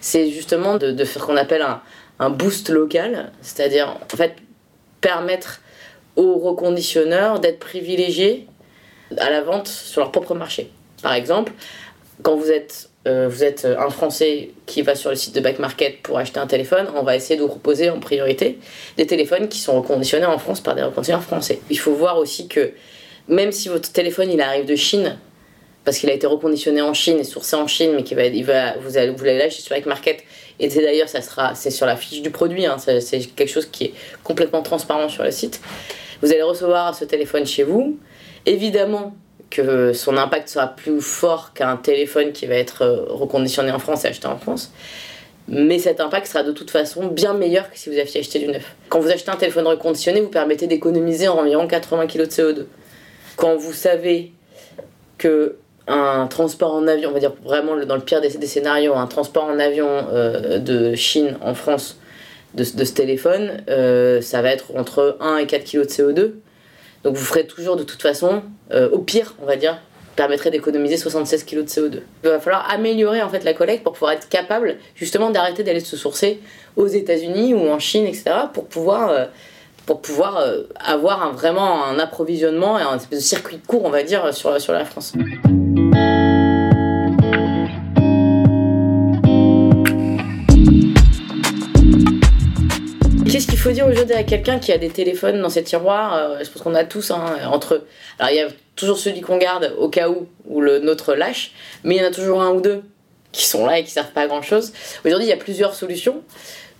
c'est 0.00 0.30
justement 0.30 0.76
de, 0.76 0.92
de, 0.92 1.04
faire 1.04 1.22
ce 1.22 1.26
qu'on 1.26 1.36
appelle 1.36 1.62
un, 1.62 1.80
un, 2.20 2.30
boost 2.30 2.68
local, 2.68 3.32
c'est-à-dire 3.42 3.96
en 4.00 4.16
fait 4.16 4.34
permettre 5.00 5.60
aux 6.16 6.38
reconditionneurs 6.38 7.40
d'être 7.40 7.58
privilégiés 7.58 8.46
à 9.18 9.30
la 9.30 9.40
vente 9.40 9.66
sur 9.66 10.02
leur 10.02 10.12
propre 10.12 10.34
marché. 10.34 10.70
Par 11.02 11.14
exemple, 11.14 11.52
quand 12.22 12.36
vous 12.36 12.50
êtes, 12.50 12.90
euh, 13.08 13.30
un 13.78 13.90
Français 13.90 14.50
qui 14.66 14.82
va 14.82 14.94
sur 14.94 15.10
le 15.10 15.16
site 15.16 15.34
de 15.34 15.40
Back 15.40 15.58
Market 15.58 16.02
pour 16.02 16.18
acheter 16.18 16.38
un 16.38 16.46
téléphone, 16.46 16.86
on 16.94 17.02
va 17.02 17.16
essayer 17.16 17.36
de 17.36 17.42
vous 17.42 17.48
proposer 17.48 17.88
en 17.88 17.98
priorité 17.98 18.58
des 18.98 19.06
téléphones 19.06 19.48
qui 19.48 19.58
sont 19.58 19.80
reconditionnés 19.80 20.26
en 20.26 20.38
France 20.38 20.60
par 20.60 20.74
des 20.74 20.82
reconditionneurs 20.82 21.24
français. 21.24 21.60
Il 21.70 21.78
faut 21.78 21.94
voir 21.94 22.18
aussi 22.18 22.46
que 22.46 22.72
même 23.28 23.52
si 23.52 23.68
votre 23.68 23.90
téléphone 23.90 24.30
il 24.30 24.40
arrive 24.40 24.66
de 24.66 24.76
Chine, 24.76 25.18
parce 25.84 25.98
qu'il 25.98 26.10
a 26.10 26.12
été 26.12 26.26
reconditionné 26.26 26.82
en 26.82 26.92
Chine 26.94 27.18
et 27.18 27.24
sourcé 27.24 27.56
en 27.56 27.66
Chine, 27.66 27.92
mais 27.96 28.02
qui 28.02 28.14
va, 28.14 28.24
il 28.24 28.44
va, 28.44 28.76
vous 28.78 28.98
allez, 28.98 29.10
vous 29.10 29.50
sur 29.50 29.72
Avec 29.72 29.86
Market. 29.86 30.22
Et 30.58 30.68
d'ailleurs, 30.68 31.08
ça 31.08 31.22
sera, 31.22 31.54
c'est 31.54 31.70
sur 31.70 31.86
la 31.86 31.96
fiche 31.96 32.20
du 32.20 32.30
produit, 32.30 32.66
hein, 32.66 32.76
c'est 32.78 33.20
quelque 33.34 33.48
chose 33.48 33.66
qui 33.66 33.84
est 33.86 33.94
complètement 34.22 34.62
transparent 34.62 35.08
sur 35.08 35.24
le 35.24 35.30
site. 35.30 35.60
Vous 36.22 36.30
allez 36.30 36.42
recevoir 36.42 36.94
ce 36.94 37.04
téléphone 37.04 37.46
chez 37.46 37.62
vous. 37.62 37.98
Évidemment 38.44 39.14
que 39.48 39.92
son 39.92 40.16
impact 40.16 40.48
sera 40.48 40.68
plus 40.68 41.00
fort 41.00 41.52
qu'un 41.54 41.76
téléphone 41.76 42.32
qui 42.32 42.46
va 42.46 42.54
être 42.54 42.82
euh, 42.82 43.04
reconditionné 43.08 43.72
en 43.72 43.78
France 43.78 44.04
et 44.04 44.08
acheté 44.08 44.26
en 44.26 44.38
France. 44.38 44.72
Mais 45.48 45.80
cet 45.80 46.00
impact 46.00 46.26
sera 46.26 46.44
de 46.44 46.52
toute 46.52 46.70
façon 46.70 47.08
bien 47.08 47.34
meilleur 47.34 47.70
que 47.70 47.76
si 47.76 47.90
vous 47.90 47.98
aviez 47.98 48.20
acheté 48.20 48.38
du 48.38 48.46
neuf. 48.46 48.76
Quand 48.88 49.00
vous 49.00 49.10
achetez 49.10 49.30
un 49.30 49.36
téléphone 49.36 49.66
reconditionné, 49.66 50.20
vous 50.20 50.28
permettez 50.28 50.68
d'économiser 50.68 51.26
environ 51.26 51.66
80 51.66 52.06
kg 52.06 52.18
de 52.18 52.24
CO2. 52.26 52.66
Quand 53.36 53.56
vous 53.56 53.72
savez 53.72 54.32
que 55.18 55.56
un 55.90 56.26
transport 56.26 56.74
en 56.74 56.86
avion, 56.86 57.10
on 57.10 57.12
va 57.12 57.18
dire 57.18 57.32
vraiment 57.44 57.76
dans 57.84 57.96
le 57.96 58.00
pire 58.00 58.20
des, 58.20 58.30
scénarios, 58.30 58.94
un 58.94 59.06
transport 59.06 59.44
en 59.44 59.58
avion 59.58 59.88
euh, 59.88 60.58
de 60.58 60.94
Chine 60.94 61.36
en 61.42 61.54
France 61.54 61.98
de, 62.54 62.64
ce 62.64 62.92
téléphone, 62.92 63.62
euh, 63.68 64.20
ça 64.20 64.42
va 64.42 64.50
être 64.50 64.66
entre 64.76 65.16
1 65.20 65.38
et 65.38 65.46
4 65.46 65.64
kg 65.64 65.78
de 65.80 65.84
CO2. 65.84 66.32
Donc 67.04 67.16
vous 67.16 67.24
ferez 67.24 67.46
toujours 67.46 67.76
de 67.76 67.82
toute 67.82 68.02
façon, 68.02 68.42
euh, 68.72 68.88
au 68.90 68.98
pire, 68.98 69.34
on 69.42 69.46
va 69.46 69.56
dire, 69.56 69.78
permettrait 70.16 70.50
d'économiser 70.50 70.96
76 70.96 71.44
kg 71.44 71.62
de 71.62 71.68
CO2. 71.68 72.00
Il 72.24 72.30
va 72.30 72.40
falloir 72.40 72.68
améliorer 72.70 73.22
en 73.22 73.28
fait 73.28 73.44
la 73.44 73.54
collecte 73.54 73.84
pour 73.84 73.94
pouvoir 73.94 74.12
être 74.12 74.28
capable 74.28 74.76
justement 74.94 75.30
d'arrêter 75.30 75.62
d'aller 75.62 75.80
se 75.80 75.96
sourcer 75.96 76.40
aux 76.76 76.88
États-Unis 76.88 77.54
ou 77.54 77.68
en 77.68 77.78
Chine, 77.78 78.06
etc. 78.06 78.30
pour 78.52 78.66
pouvoir 78.66 79.28
pour 79.86 80.02
pouvoir 80.02 80.44
avoir 80.76 81.22
un, 81.22 81.32
vraiment 81.32 81.84
un 81.84 81.98
approvisionnement 81.98 82.78
et 82.78 82.82
un 82.82 82.98
circuit 83.18 83.58
court, 83.58 83.84
on 83.84 83.90
va 83.90 84.04
dire, 84.04 84.32
sur, 84.32 84.60
sur 84.60 84.72
la 84.72 84.84
France. 84.84 85.14
Faut 93.60 93.70
dire 93.70 93.86
aujourd'hui 93.86 94.14
à 94.14 94.24
quelqu'un 94.24 94.58
qui 94.58 94.72
a 94.72 94.78
des 94.78 94.88
téléphones 94.88 95.40
dans 95.40 95.50
ses 95.50 95.62
tiroirs 95.62 96.14
euh, 96.14 96.38
Je 96.42 96.50
pense 96.50 96.62
qu'on 96.62 96.74
a 96.74 96.84
tous 96.84 97.10
hein, 97.10 97.24
entre. 97.50 97.84
Alors 98.18 98.30
il 98.30 98.36
y 98.36 98.40
a 98.40 98.48
toujours 98.76 98.98
celui 98.98 99.20
qu'on 99.20 99.36
garde 99.36 99.74
au 99.78 99.88
cas 99.88 100.08
où 100.08 100.28
ou 100.46 100.60
le 100.60 100.78
nôtre 100.78 101.14
lâche, 101.14 101.52
mais 101.84 101.96
il 101.96 102.02
y 102.02 102.04
en 102.04 102.08
a 102.08 102.12
toujours 102.12 102.42
un 102.42 102.50
ou 102.50 102.60
deux 102.60 102.82
qui 103.32 103.46
sont 103.46 103.66
là 103.66 103.78
et 103.78 103.84
qui 103.84 103.90
servent 103.90 104.12
pas 104.12 104.22
à 104.22 104.26
grand 104.26 104.42
chose. 104.42 104.72
Aujourd'hui, 105.04 105.26
il 105.26 105.30
y 105.30 105.32
a 105.32 105.36
plusieurs 105.36 105.74
solutions. 105.74 106.22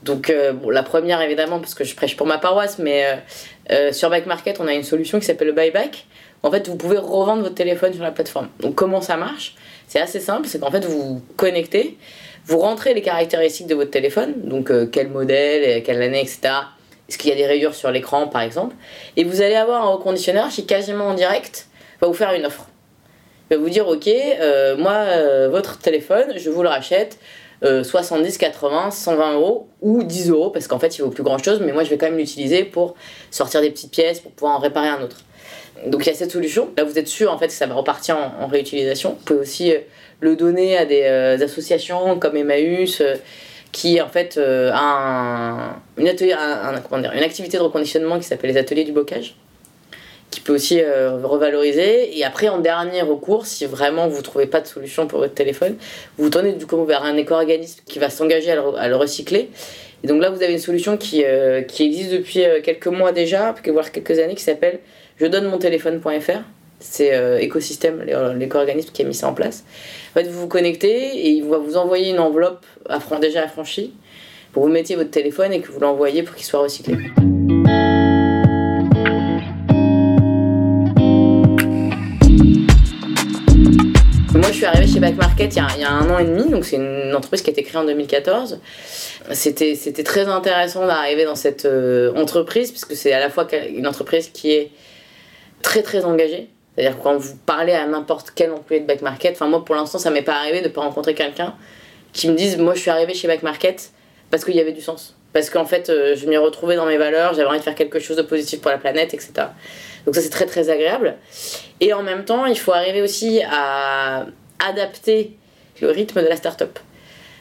Donc 0.02 0.30
euh, 0.30 0.54
la 0.70 0.82
première 0.82 1.20
évidemment 1.20 1.60
parce 1.60 1.74
que 1.74 1.84
je 1.84 1.94
prêche 1.94 2.16
pour 2.16 2.26
ma 2.26 2.38
paroisse, 2.38 2.78
mais 2.78 3.22
euh, 3.70 3.92
sur 3.92 4.08
Back 4.08 4.26
Market, 4.26 4.58
on 4.60 4.66
a 4.66 4.72
une 4.72 4.82
solution 4.82 5.20
qui 5.20 5.26
s'appelle 5.26 5.48
le 5.48 5.52
buyback. 5.52 6.06
En 6.42 6.50
fait, 6.50 6.68
vous 6.68 6.76
pouvez 6.76 6.96
revendre 6.96 7.42
votre 7.42 7.54
téléphone 7.54 7.92
sur 7.92 8.02
la 8.02 8.10
plateforme. 8.10 8.48
Donc 8.60 8.74
comment 8.74 9.02
ça 9.02 9.18
marche? 9.18 9.54
C'est 9.86 10.00
assez 10.00 10.20
simple, 10.20 10.48
c'est 10.48 10.60
qu'en 10.60 10.70
fait 10.70 10.84
vous 10.84 11.02
vous 11.02 11.22
connectez, 11.36 11.98
vous 12.46 12.58
rentrez 12.58 12.94
les 12.94 13.02
caractéristiques 13.02 13.66
de 13.66 13.74
votre 13.74 13.90
téléphone, 13.90 14.34
donc 14.44 14.70
euh, 14.70 14.86
quel 14.90 15.08
modèle, 15.08 15.78
euh, 15.78 15.82
quelle 15.84 16.02
année, 16.02 16.20
etc. 16.20 16.40
Est-ce 17.08 17.18
qu'il 17.18 17.30
y 17.30 17.32
a 17.32 17.36
des 17.36 17.46
rayures 17.46 17.74
sur 17.74 17.90
l'écran, 17.90 18.28
par 18.28 18.42
exemple? 18.42 18.74
Et 19.16 19.24
vous 19.24 19.40
allez 19.42 19.56
avoir 19.56 19.84
un 19.84 19.90
reconditionneur 19.90 20.48
qui, 20.48 20.66
quasiment 20.66 21.08
en 21.08 21.14
direct, 21.14 21.66
va 22.00 22.06
vous 22.06 22.14
faire 22.14 22.32
une 22.32 22.46
offre. 22.46 22.66
Il 23.50 23.56
va 23.56 23.62
vous 23.62 23.70
dire, 23.70 23.88
ok, 23.88 24.06
euh, 24.06 24.76
moi, 24.76 25.48
votre 25.48 25.78
téléphone, 25.78 26.34
je 26.36 26.50
vous 26.50 26.62
le 26.62 26.68
rachète 26.68 27.18
70, 27.62 28.38
80, 28.38 28.90
120 28.92 29.34
euros 29.34 29.68
ou 29.82 30.04
10 30.04 30.30
euros, 30.30 30.50
parce 30.50 30.68
qu'en 30.68 30.78
fait, 30.78 30.96
il 30.96 31.02
vaut 31.02 31.10
plus 31.10 31.24
grand-chose, 31.24 31.60
mais 31.60 31.72
moi, 31.72 31.82
je 31.82 31.90
vais 31.90 31.98
quand 31.98 32.06
même 32.06 32.16
l'utiliser 32.16 32.64
pour 32.64 32.94
sortir 33.32 33.60
des 33.60 33.70
petites 33.70 33.90
pièces, 33.90 34.20
pour 34.20 34.30
pouvoir 34.30 34.56
en 34.56 34.60
réparer 34.60 34.88
un 34.88 35.02
autre. 35.02 35.16
Donc 35.86 36.04
il 36.04 36.08
y 36.08 36.12
a 36.12 36.14
cette 36.14 36.30
solution. 36.30 36.70
Là, 36.76 36.84
vous 36.84 36.98
êtes 36.98 37.08
sûr 37.08 37.32
en 37.32 37.38
fait 37.38 37.48
que 37.48 37.52
ça 37.52 37.66
va 37.66 37.74
repartir 37.74 38.16
en, 38.16 38.46
réutilisation. 38.46 39.10
Vous 39.10 39.24
pouvez 39.24 39.40
aussi 39.40 39.72
le 40.20 40.36
donner 40.36 40.76
à 40.76 40.84
des 40.84 41.02
euh, 41.04 41.42
associations 41.42 42.18
comme 42.18 42.36
Emmaüs 42.36 43.00
euh, 43.00 43.14
qui 43.72 44.00
en 44.00 44.08
fait 44.08 44.36
euh, 44.36 44.70
a 44.74 45.76
une, 45.96 46.08
atelier, 46.08 46.34
une 46.34 47.22
activité 47.22 47.56
de 47.56 47.62
reconditionnement 47.62 48.18
qui 48.18 48.24
s'appelle 48.24 48.50
les 48.50 48.58
ateliers 48.58 48.84
du 48.84 48.92
bocage 48.92 49.36
qui 50.30 50.40
peut 50.40 50.54
aussi 50.54 50.80
revaloriser. 50.80 52.16
Et 52.16 52.24
après 52.24 52.48
en 52.48 52.58
dernier 52.58 53.02
recours 53.02 53.46
si 53.46 53.66
vraiment 53.66 54.06
vous 54.06 54.22
trouvez 54.22 54.46
pas 54.46 54.60
de 54.60 54.66
solution 54.66 55.08
pour 55.08 55.18
votre 55.18 55.34
téléphone 55.34 55.76
vous 56.18 56.30
tournez 56.30 56.52
du 56.52 56.66
coup 56.66 56.84
vers 56.84 57.02
un 57.02 57.16
éco-organisme 57.16 57.80
qui 57.84 57.98
va 57.98 58.10
s'engager 58.10 58.52
à, 58.52 58.88
le 58.88 58.96
recycler. 58.96 59.50
Et 60.04 60.06
donc 60.06 60.22
là 60.22 60.30
vous 60.30 60.40
avez 60.42 60.52
une 60.52 60.60
solution 60.60 60.96
qui, 60.96 61.24
qui 61.66 61.84
existe 61.84 62.12
depuis 62.12 62.44
quelques 62.62 62.86
mois 62.86 63.10
déjà 63.10 63.56
voire 63.66 63.90
quelques 63.90 64.20
années 64.20 64.36
qui 64.36 64.44
s'appelle 64.44 64.78
je 65.18 65.26
donne 65.26 65.46
mon 65.46 65.58
téléphone.fr 65.58 66.42
c'est 66.80 67.14
euh, 67.14 67.38
écosystème, 67.38 68.02
l'éco-organisme 68.36 68.90
qui 68.92 69.02
a 69.02 69.04
mis 69.04 69.14
ça 69.14 69.28
en 69.28 69.34
place. 69.34 69.64
En 70.10 70.14
fait, 70.14 70.26
vous 70.26 70.40
vous 70.40 70.48
connectez 70.48 70.88
et 70.88 71.28
il 71.28 71.44
va 71.44 71.58
vous 71.58 71.76
envoyer 71.76 72.10
une 72.10 72.18
enveloppe 72.18 72.64
déjà 73.20 73.44
affranchie 73.44 73.92
pour 74.52 74.62
que 74.62 74.68
vous 74.68 74.72
mettiez 74.72 74.96
votre 74.96 75.10
téléphone 75.10 75.52
et 75.52 75.60
que 75.60 75.70
vous 75.70 75.80
l'envoyez 75.80 76.22
pour 76.22 76.34
qu'il 76.34 76.46
soit 76.46 76.60
recyclé. 76.60 76.96
Moi, 84.32 84.48
je 84.48 84.52
suis 84.52 84.64
arrivée 84.64 84.86
chez 84.86 85.00
Back 85.00 85.16
Market 85.16 85.54
il 85.54 85.58
y, 85.80 85.84
a, 85.84 85.90
un 85.90 86.08
an 86.08 86.18
et 86.18 86.24
demi, 86.24 86.48
donc 86.50 86.64
c'est 86.64 86.76
une 86.76 87.14
entreprise 87.14 87.42
qui 87.42 87.50
a 87.50 87.52
été 87.52 87.62
créée 87.62 87.80
en 87.80 87.84
2014. 87.84 88.60
C'était, 89.32 89.74
c'était 89.74 90.02
très 90.02 90.26
intéressant 90.28 90.86
d'arriver 90.86 91.24
dans 91.24 91.36
cette 91.36 91.66
euh, 91.66 92.14
entreprise, 92.14 92.70
puisque 92.70 92.96
c'est 92.96 93.12
à 93.12 93.20
la 93.20 93.28
fois 93.28 93.46
une 93.68 93.86
entreprise 93.86 94.30
qui 94.32 94.52
est 94.52 94.70
très 95.62 95.82
très 95.82 96.04
engagée. 96.04 96.48
C'est-à-dire 96.80 96.98
quand 97.02 97.18
vous 97.18 97.36
parlez 97.44 97.74
à 97.74 97.86
n'importe 97.86 98.32
quel 98.34 98.52
employé 98.52 98.80
de 98.80 98.86
Back 98.86 99.02
Market, 99.02 99.34
enfin 99.34 99.46
moi 99.46 99.62
pour 99.62 99.74
l'instant 99.74 99.98
ça 99.98 100.10
m'est 100.10 100.22
pas 100.22 100.36
arrivé 100.36 100.62
de 100.62 100.68
pas 100.68 100.80
rencontrer 100.80 101.12
quelqu'un 101.12 101.54
qui 102.14 102.26
me 102.30 102.34
dise 102.34 102.56
moi 102.56 102.74
je 102.74 102.80
suis 102.80 102.90
arrivé 102.90 103.12
chez 103.12 103.28
Back 103.28 103.42
Market 103.42 103.90
parce 104.30 104.46
qu'il 104.46 104.56
y 104.56 104.60
avait 104.60 104.72
du 104.72 104.80
sens. 104.80 105.14
Parce 105.34 105.50
qu'en 105.50 105.66
fait 105.66 105.90
euh, 105.90 106.16
je 106.16 106.26
m'y 106.26 106.38
retrouvais 106.38 106.76
dans 106.76 106.86
mes 106.86 106.96
valeurs, 106.96 107.34
j'avais 107.34 107.48
envie 107.48 107.58
de 107.58 107.64
faire 107.64 107.74
quelque 107.74 107.98
chose 107.98 108.16
de 108.16 108.22
positif 108.22 108.62
pour 108.62 108.70
la 108.70 108.78
planète, 108.78 109.12
etc. 109.12 109.32
Donc 110.06 110.14
ça 110.14 110.22
c'est 110.22 110.30
très 110.30 110.46
très 110.46 110.70
agréable. 110.70 111.16
Et 111.80 111.92
en 111.92 112.02
même 112.02 112.24
temps 112.24 112.46
il 112.46 112.58
faut 112.58 112.72
arriver 112.72 113.02
aussi 113.02 113.42
à 113.42 114.24
adapter 114.58 115.36
le 115.82 115.90
rythme 115.90 116.22
de 116.22 116.28
la 116.28 116.36
start-up. 116.36 116.78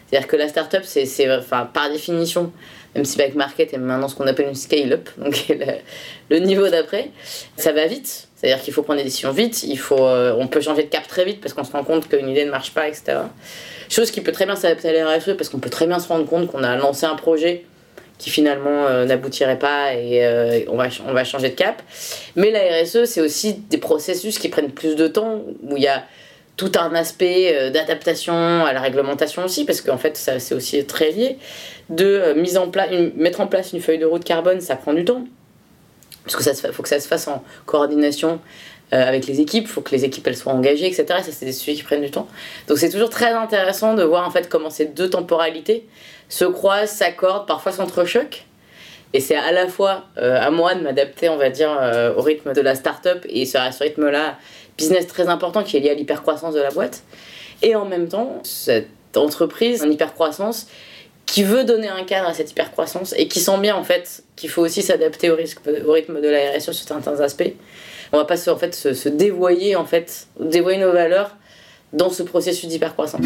C'est-à-dire 0.10 0.28
que 0.28 0.36
la 0.36 0.48
start-up, 0.48 0.84
c'est, 0.86 1.32
enfin, 1.38 1.70
par 1.72 1.92
définition, 1.92 2.52
même 2.96 3.06
si 3.06 3.16
Back 3.16 3.36
Market 3.36 3.74
est 3.74 3.78
maintenant 3.78 4.08
ce 4.08 4.16
qu'on 4.16 4.26
appelle 4.26 4.48
une 4.48 4.56
scale-up, 4.56 5.08
donc 5.18 5.46
le 6.30 6.40
niveau 6.40 6.68
d'après, 6.68 7.12
ça 7.58 7.72
va 7.74 7.86
vite. 7.86 8.29
C'est-à-dire 8.40 8.64
qu'il 8.64 8.74
faut 8.74 8.84
prendre 8.84 9.00
des 9.00 9.04
décisions 9.04 9.32
vite, 9.32 9.64
il 9.64 9.78
faut, 9.78 10.00
euh, 10.00 10.34
on 10.38 10.48
peut 10.48 10.62
changer 10.62 10.84
de 10.84 10.88
cap 10.88 11.06
très 11.06 11.26
vite 11.26 11.42
parce 11.42 11.54
qu'on 11.54 11.66
se 11.66 11.74
rend 11.74 11.84
compte 11.84 12.08
qu'une 12.08 12.30
idée 12.30 12.46
ne 12.46 12.52
marche 12.52 12.72
pas, 12.72 12.88
etc. 12.88 13.18
Chose 13.90 14.12
qui 14.12 14.22
peut 14.22 14.32
très 14.32 14.46
bien 14.46 14.56
s'adapter 14.56 14.88
à 14.88 15.18
l'RSE 15.18 15.36
parce 15.36 15.50
qu'on 15.50 15.60
peut 15.60 15.70
très 15.70 15.88
bien 15.88 16.00
se 16.00 16.08
rendre 16.08 16.26
compte 16.26 16.48
qu'on 16.50 16.64
a 16.64 16.78
lancé 16.78 17.06
un 17.06 17.16
projet 17.16 17.66
qui 18.18 18.30
finalement 18.30 18.88
euh, 18.88 19.04
n'aboutirait 19.04 19.60
pas 19.60 19.94
et 19.94 20.26
euh, 20.26 20.62
on, 20.70 20.78
va, 20.78 20.88
on 21.06 21.12
va 21.12 21.26
changer 21.26 21.50
de 21.50 21.56
cap. 21.56 21.82
Mais 22.38 22.50
la 22.50 22.62
RSE, 22.82 23.04
c'est 23.04 23.20
aussi 23.20 23.56
des 23.56 23.78
processus 23.78 24.40
qui 24.40 24.48
prennent 24.48 24.72
plus 24.72 24.96
de 24.96 25.10
temps, 25.10 25.42
où 25.64 25.76
il 25.76 25.84
y 25.84 25.88
a 25.88 26.06
tout 26.56 26.72
un 26.80 26.96
aspect 26.96 27.72
d'adaptation 27.72 28.66
à 28.66 28.72
la 28.72 28.80
réglementation 28.80 29.44
aussi, 29.44 29.66
parce 29.66 29.82
qu'en 29.82 29.98
fait, 29.98 30.16
ça 30.16 30.40
c'est 30.40 30.56
aussi 30.56 30.86
très 30.86 31.12
lié. 31.12 31.38
De 31.90 32.34
mise 32.38 32.58
en 32.58 32.70
place, 32.70 32.90
mettre 33.16 33.42
en 33.42 33.48
place 33.48 33.74
une 33.74 33.82
feuille 33.82 33.98
de 33.98 34.06
route 34.06 34.24
carbone, 34.24 34.62
ça 34.62 34.78
prend 34.78 34.94
du 34.94 35.04
temps 35.04 35.26
parce 36.32 36.44
que 36.46 36.56
ça 36.56 36.72
faut 36.72 36.84
que 36.84 36.90
ça 36.90 37.00
se 37.00 37.08
fasse 37.08 37.28
en 37.28 37.44
coordination 37.66 38.40
euh, 38.92 39.08
avec 39.08 39.28
les 39.28 39.40
équipes, 39.40 39.68
faut 39.68 39.82
que 39.82 39.92
les 39.92 40.04
équipes 40.04 40.26
elles 40.28 40.36
soient 40.36 40.54
engagées, 40.54 40.88
etc. 40.88 41.06
ça, 41.08 41.32
c'est 41.32 41.46
des 41.46 41.54
sujets 41.54 41.76
qui 41.76 41.84
prennent 41.84 42.02
du 42.02 42.10
temps. 42.10 42.28
Donc, 42.68 42.80
c'est 42.80 42.90
toujours 42.90 43.12
très 43.12 43.32
intéressant 43.32 43.94
de 43.94 44.04
voir 44.04 44.28
en 44.28 44.32
fait 44.32 44.50
comment 44.50 44.72
ces 44.72 44.86
deux 44.86 45.10
temporalités 45.10 45.88
se 46.28 46.46
croisent, 46.46 46.90
s'accordent, 46.90 47.48
parfois 47.48 47.72
s'entrechoquent. 47.72 48.46
Et 49.14 49.20
c'est 49.20 49.36
à 49.36 49.52
la 49.52 49.68
fois 49.68 50.06
euh, 50.18 50.40
à 50.40 50.50
moi 50.50 50.76
de 50.76 50.82
m'adapter, 50.82 51.30
on 51.30 51.38
va 51.38 51.50
dire, 51.50 51.76
euh, 51.80 52.14
au 52.16 52.22
rythme 52.22 52.54
de 52.54 52.62
la 52.62 52.76
start-up 52.76 53.26
et 53.30 53.46
sur 53.46 53.62
ce 53.72 53.84
rythme-là, 53.84 54.38
business 54.78 55.08
très 55.08 55.28
important 55.28 55.64
qui 55.64 55.78
est 55.78 55.80
lié 55.80 55.92
à 55.92 55.94
l'hypercroissance 55.94 56.54
de 56.54 56.62
la 56.62 56.70
boîte. 56.70 57.04
Et 57.62 57.76
en 57.76 57.86
même 57.86 58.08
temps, 58.08 58.40
cette 58.44 58.88
entreprise 59.16 59.84
en 59.84 59.90
hypercroissance 59.90 60.68
qui 61.30 61.44
veut 61.44 61.64
donner 61.64 61.88
un 61.88 62.04
cadre 62.04 62.28
à 62.28 62.34
cette 62.34 62.52
hypercroissance 62.52 63.14
et 63.16 63.28
qui 63.28 63.40
sent 63.40 63.60
bien 63.60 63.76
en 63.76 63.84
fait 63.84 64.24
qu'il 64.36 64.50
faut 64.50 64.64
aussi 64.64 64.82
s'adapter 64.82 65.30
au, 65.30 65.36
risque, 65.36 65.60
au 65.86 65.92
rythme 65.92 66.22
de 66.22 66.28
la 66.28 66.60
sur 66.60 66.74
certains 66.74 67.20
aspects. 67.20 67.54
On 68.12 68.18
va 68.18 68.26
pas 68.26 68.38
se, 68.38 68.50
en 68.50 68.58
fait, 68.58 68.74
se, 68.74 69.10
dévoyer 69.10 69.76
en 69.76 69.86
fait, 69.86 70.28
nos 70.40 70.92
valeurs 70.92 71.38
dans 71.94 72.10
ce 72.10 72.24
processus 72.24 72.68
d'hypercroissance. 72.68 73.22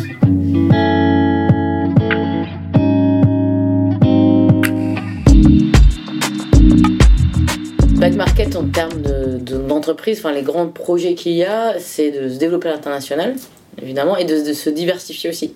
Back 7.96 8.16
Market 8.16 8.58
en 8.58 8.66
termes 8.66 9.02
d'entreprise, 9.40 10.18
de, 10.18 10.28
enfin 10.28 10.34
les 10.34 10.42
grands 10.42 10.68
projets 10.68 11.16
qu'il 11.16 11.32
y 11.32 11.46
a, 11.46 11.80
c'est 11.80 12.12
de 12.12 12.28
se 12.28 12.38
développer 12.38 12.68
à 12.68 12.74
l'international, 12.74 13.36
évidemment, 13.82 14.18
et 14.18 14.26
de 14.26 14.52
se 14.52 14.70
diversifier 14.70 15.30
aussi 15.30 15.54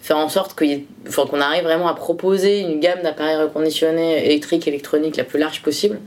faire 0.00 0.18
en 0.18 0.28
sorte 0.28 0.54
qu'on 0.54 1.40
arrive 1.40 1.64
vraiment 1.64 1.88
à 1.88 1.94
proposer 1.94 2.60
une 2.60 2.80
gamme 2.80 3.02
d'appareils 3.02 3.36
reconditionnés 3.36 4.24
électriques 4.26 4.68
électroniques 4.68 5.16
la 5.16 5.24
plus 5.24 5.38
large 5.38 5.62
possible 5.62 5.98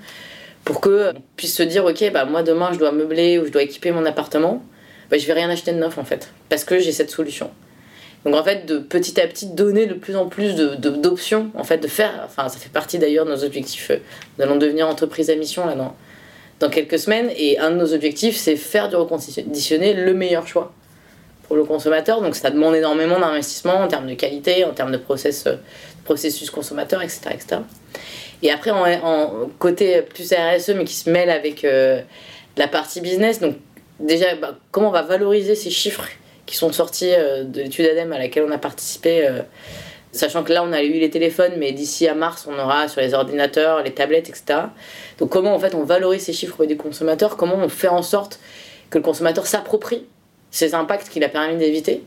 pour 0.63 0.81
qu'on 0.81 1.13
puisse 1.35 1.55
se 1.55 1.63
dire 1.63 1.85
ok 1.85 2.11
bah 2.13 2.25
moi 2.25 2.43
demain 2.43 2.69
je 2.73 2.79
dois 2.79 2.91
meubler 2.91 3.39
ou 3.39 3.45
je 3.45 3.51
dois 3.51 3.63
équiper 3.63 3.91
mon 3.91 4.05
appartement 4.05 4.63
bah, 5.09 5.17
je 5.17 5.25
vais 5.25 5.33
rien 5.33 5.49
acheter 5.49 5.71
de 5.71 5.79
neuf 5.79 5.97
en 5.97 6.05
fait 6.05 6.31
parce 6.49 6.63
que 6.63 6.79
j'ai 6.79 6.91
cette 6.91 7.09
solution. 7.09 7.49
Donc 8.25 8.35
en 8.35 8.43
fait 8.43 8.65
de 8.65 8.77
petit 8.77 9.19
à 9.19 9.27
petit 9.27 9.47
donner 9.47 9.85
de 9.85 9.93
plus 9.93 10.15
en 10.15 10.27
plus 10.27 10.55
d'options 10.55 11.45
de, 11.45 11.57
en 11.57 11.63
fait 11.63 11.77
de 11.77 11.87
faire 11.87 12.21
enfin 12.25 12.49
ça 12.49 12.59
fait 12.59 12.71
partie 12.71 12.99
d'ailleurs 12.99 13.25
de 13.25 13.31
nos 13.31 13.43
objectifs 13.45 13.91
nous 14.37 14.43
allons 14.43 14.57
devenir 14.57 14.87
entreprise 14.87 15.29
à 15.29 15.35
mission 15.35 15.65
là 15.65 15.73
dans, 15.75 15.95
dans 16.59 16.69
quelques 16.69 16.99
semaines. 16.99 17.31
Et 17.37 17.59
un 17.59 17.71
de 17.71 17.77
nos 17.77 17.93
objectifs 17.93 18.35
c'est 18.35 18.55
faire 18.55 18.89
du 18.89 18.95
reconditionné 18.95 19.93
le 19.93 20.13
meilleur 20.13 20.47
choix 20.47 20.73
pour 21.49 21.57
le 21.57 21.65
consommateur. 21.65 22.21
Donc 22.21 22.35
ça 22.35 22.51
demande 22.51 22.75
énormément 22.75 23.19
d'investissement 23.19 23.73
en 23.81 23.87
termes 23.87 24.07
de 24.07 24.13
qualité, 24.13 24.63
en 24.63 24.71
termes 24.71 24.91
de 24.91 24.97
process, 24.97 25.47
euh, 25.47 25.55
processus 26.05 26.49
consommateur, 26.51 27.01
etc. 27.01 27.21
etc. 27.33 27.61
Et 28.43 28.51
après, 28.51 28.71
en, 28.71 29.49
côté 29.57 30.03
plus 30.03 30.31
RSE, 30.31 30.69
mais 30.69 30.85
qui 30.85 30.93
se 30.93 31.09
mêle 31.09 31.29
avec 31.29 31.65
euh, 31.65 32.01
la 32.55 32.67
partie 32.67 33.01
business, 33.01 33.41
donc 33.41 33.55
déjà, 33.99 34.35
bah, 34.35 34.57
comment 34.71 34.89
on 34.89 34.91
va 34.91 35.01
valoriser 35.01 35.55
ces 35.55 35.71
chiffres 35.71 36.07
qui 36.45 36.55
sont 36.55 36.71
sortis 36.71 37.11
euh, 37.11 37.43
de 37.43 37.61
l'étude 37.61 37.87
ADEME 37.87 38.13
à 38.13 38.19
laquelle 38.19 38.45
on 38.47 38.51
a 38.51 38.59
participé, 38.59 39.27
sachant 40.11 40.43
que 40.43 40.53
là, 40.53 40.63
on 40.63 40.71
a 40.71 40.83
eu 40.83 40.99
les 40.99 41.09
téléphones, 41.09 41.53
mais 41.57 41.71
d'ici 41.71 42.07
à 42.07 42.13
mars, 42.13 42.47
on 42.47 42.57
aura 42.59 42.87
sur 42.87 43.01
les 43.01 43.15
ordinateurs, 43.15 43.81
les 43.81 43.91
tablettes, 43.91 44.29
etc. 44.29 44.59
Donc 45.17 45.31
comment, 45.31 45.55
en 45.55 45.59
fait, 45.59 45.73
on 45.73 45.83
valorise 45.83 46.21
ces 46.21 46.33
chiffres 46.33 46.65
des 46.65 46.77
consommateurs, 46.77 47.37
comment 47.37 47.55
on 47.55 47.69
fait 47.69 47.87
en 47.87 48.03
sorte 48.03 48.39
que 48.91 48.99
le 48.99 49.03
consommateur 49.03 49.47
s'approprie 49.47 50.05
ces 50.51 50.73
impacts 50.73 51.09
qu'il 51.09 51.23
a 51.23 51.29
permis 51.29 51.57
d'éviter. 51.57 52.03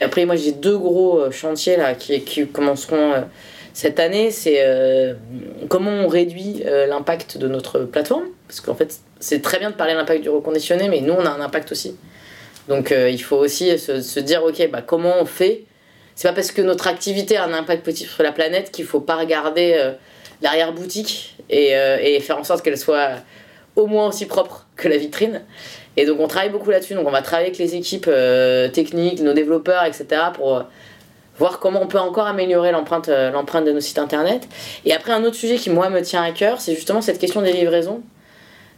Après, 0.00 0.24
moi, 0.24 0.36
j'ai 0.36 0.52
deux 0.52 0.76
gros 0.76 1.18
euh, 1.18 1.30
chantiers 1.30 1.76
là, 1.76 1.94
qui, 1.94 2.46
commenceront 2.46 3.12
euh, 3.12 3.20
cette 3.72 4.00
année. 4.00 4.30
C'est 4.30 4.58
euh, 4.58 5.14
comment 5.68 5.90
on 5.90 6.08
réduit 6.08 6.62
l'impact 6.64 7.38
de 7.38 7.48
notre 7.48 7.80
plateforme. 7.80 8.24
Parce 8.48 8.60
qu'en 8.60 8.74
fait, 8.74 8.98
c'est 9.20 9.42
très 9.42 9.58
bien 9.58 9.70
de 9.70 9.76
parler 9.76 9.94
de 9.94 9.98
l'impact 9.98 10.22
du 10.22 10.28
reconditionné, 10.28 10.88
mais 10.88 11.00
nous, 11.00 11.14
on 11.14 11.24
a 11.24 11.30
un 11.30 11.40
impact 11.40 11.72
aussi. 11.72 11.96
Donc, 12.68 12.92
il 12.96 13.22
faut 13.22 13.36
aussi 13.36 13.78
se, 13.78 14.20
dire, 14.20 14.42
OK, 14.42 14.70
bah, 14.70 14.82
comment 14.82 15.14
on 15.20 15.26
fait? 15.26 15.64
C'est 16.14 16.28
pas 16.28 16.34
parce 16.34 16.52
que 16.52 16.62
notre 16.62 16.86
activité 16.86 17.36
a 17.36 17.44
un 17.44 17.52
impact 17.52 17.84
positif 17.84 18.14
sur 18.14 18.22
la 18.22 18.32
planète 18.32 18.70
qu'il 18.70 18.84
faut 18.84 19.00
pas 19.00 19.16
regarder 19.16 19.92
l'arrière-boutique 20.40 21.36
et, 21.50 22.20
faire 22.20 22.38
en 22.38 22.44
sorte 22.44 22.64
qu'elle 22.64 22.78
soit 22.78 23.16
au 23.76 23.86
moins 23.86 24.08
aussi 24.08 24.26
propre 24.26 24.63
que 24.76 24.88
la 24.88 24.96
vitrine. 24.96 25.42
Et 25.96 26.06
donc 26.06 26.20
on 26.20 26.26
travaille 26.26 26.50
beaucoup 26.50 26.70
là-dessus. 26.70 26.94
Donc 26.94 27.06
on 27.06 27.10
va 27.10 27.22
travailler 27.22 27.48
avec 27.48 27.58
les 27.58 27.74
équipes 27.74 28.06
euh, 28.08 28.68
techniques, 28.68 29.20
nos 29.20 29.32
développeurs, 29.32 29.84
etc. 29.84 30.06
pour 30.34 30.56
euh, 30.56 30.62
voir 31.38 31.60
comment 31.60 31.82
on 31.82 31.86
peut 31.86 31.98
encore 31.98 32.26
améliorer 32.26 32.72
l'empreinte, 32.72 33.08
euh, 33.08 33.30
l'empreinte 33.30 33.64
de 33.64 33.72
nos 33.72 33.80
sites 33.80 33.98
internet. 33.98 34.48
Et 34.84 34.92
après 34.92 35.12
un 35.12 35.22
autre 35.24 35.36
sujet 35.36 35.56
qui 35.56 35.70
moi 35.70 35.90
me 35.90 36.00
tient 36.02 36.22
à 36.22 36.32
cœur, 36.32 36.60
c'est 36.60 36.74
justement 36.74 37.00
cette 37.00 37.18
question 37.18 37.42
des 37.42 37.52
livraisons 37.52 38.02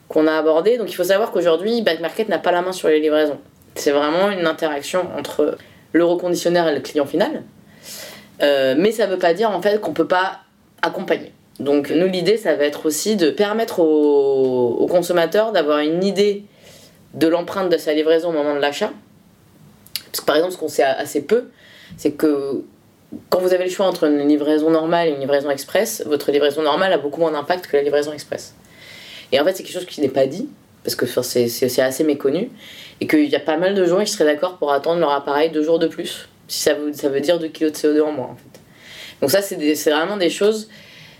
qu'on 0.08 0.26
a 0.26 0.36
abordée. 0.36 0.78
Donc 0.78 0.90
il 0.90 0.94
faut 0.94 1.04
savoir 1.04 1.32
qu'aujourd'hui, 1.32 1.82
Backmarket 1.82 2.28
n'a 2.28 2.38
pas 2.38 2.52
la 2.52 2.62
main 2.62 2.72
sur 2.72 2.88
les 2.88 3.00
livraisons. 3.00 3.38
C'est 3.74 3.90
vraiment 3.90 4.30
une 4.30 4.46
interaction 4.46 5.06
entre 5.18 5.58
le 5.92 6.04
reconditionnaire 6.04 6.68
et 6.68 6.74
le 6.74 6.80
client 6.80 7.06
final. 7.06 7.42
mais 8.40 8.92
ça 8.92 9.06
ne 9.06 9.12
veut 9.12 9.18
pas 9.18 9.34
dire 9.34 9.50
en 9.50 9.60
fait 9.60 9.80
qu'on 9.80 9.90
ne 9.90 9.96
peut 9.96 10.06
pas 10.06 10.40
accompagner. 10.82 11.32
Donc 11.60 11.90
nous 11.90 12.06
l'idée 12.06 12.36
ça 12.36 12.54
va 12.54 12.64
être 12.64 12.86
aussi 12.86 13.16
de 13.16 13.30
permettre 13.30 13.80
aux, 13.80 14.86
consommateurs 14.90 15.52
d'avoir 15.52 15.80
une 15.80 16.04
idée 16.04 16.44
de 17.14 17.26
l'empreinte 17.26 17.70
de 17.70 17.78
sa 17.78 17.94
livraison 17.94 18.28
au 18.28 18.32
moment 18.32 18.54
de 18.54 18.60
l'achat. 18.60 18.92
Parce 20.06 20.20
que 20.20 20.26
par 20.26 20.36
exemple, 20.36 20.52
ce 20.52 20.58
qu'on 20.58 20.68
sait 20.68 20.82
assez 20.82 21.22
peu, 21.22 21.48
c'est 21.96 22.12
que 22.12 22.62
quand 23.30 23.40
vous 23.40 23.52
avez 23.52 23.64
le 23.64 23.70
choix 23.70 23.86
entre 23.86 24.04
une 24.04 24.26
livraison 24.28 24.70
normale 24.70 25.08
et 25.08 25.10
une 25.12 25.20
livraison 25.20 25.50
express, 25.50 26.02
votre 26.06 26.30
livraison 26.30 26.62
normale 26.62 26.92
a 26.92 26.98
beaucoup 26.98 27.20
moins 27.20 27.32
d'impact 27.32 27.66
que 27.66 27.76
la 27.76 27.82
livraison 27.82 28.12
express. 28.12 28.54
Et 29.32 29.40
en 29.40 29.44
fait, 29.44 29.54
c'est 29.54 29.62
quelque 29.62 29.74
chose 29.74 29.86
qui 29.86 30.00
n'est 30.00 30.08
pas 30.08 30.26
dit, 30.26 30.48
parce 30.84 30.94
que 30.94 31.06
c'est 31.06 31.80
assez 31.80 32.04
méconnu, 32.04 32.50
et 33.00 33.06
qu'il 33.06 33.28
y 33.28 33.36
a 33.36 33.40
pas 33.40 33.56
mal 33.56 33.74
de 33.74 33.84
gens 33.84 34.02
qui 34.02 34.10
seraient 34.10 34.32
d'accord 34.32 34.56
pour 34.58 34.72
attendre 34.72 35.00
leur 35.00 35.10
appareil 35.10 35.50
deux 35.50 35.62
jours 35.62 35.78
de 35.78 35.86
plus, 35.86 36.28
si 36.48 36.60
ça 36.60 36.74
veut, 36.74 36.92
ça 36.92 37.08
veut 37.08 37.20
dire 37.20 37.38
2 37.38 37.48
kg 37.48 37.66
de 37.66 37.70
CO2 37.70 38.02
en 38.02 38.12
moins. 38.12 38.36
Donc 39.20 39.30
ça, 39.30 39.42
c'est 39.42 39.56
vraiment 39.90 40.16
des 40.16 40.30
choses 40.30 40.68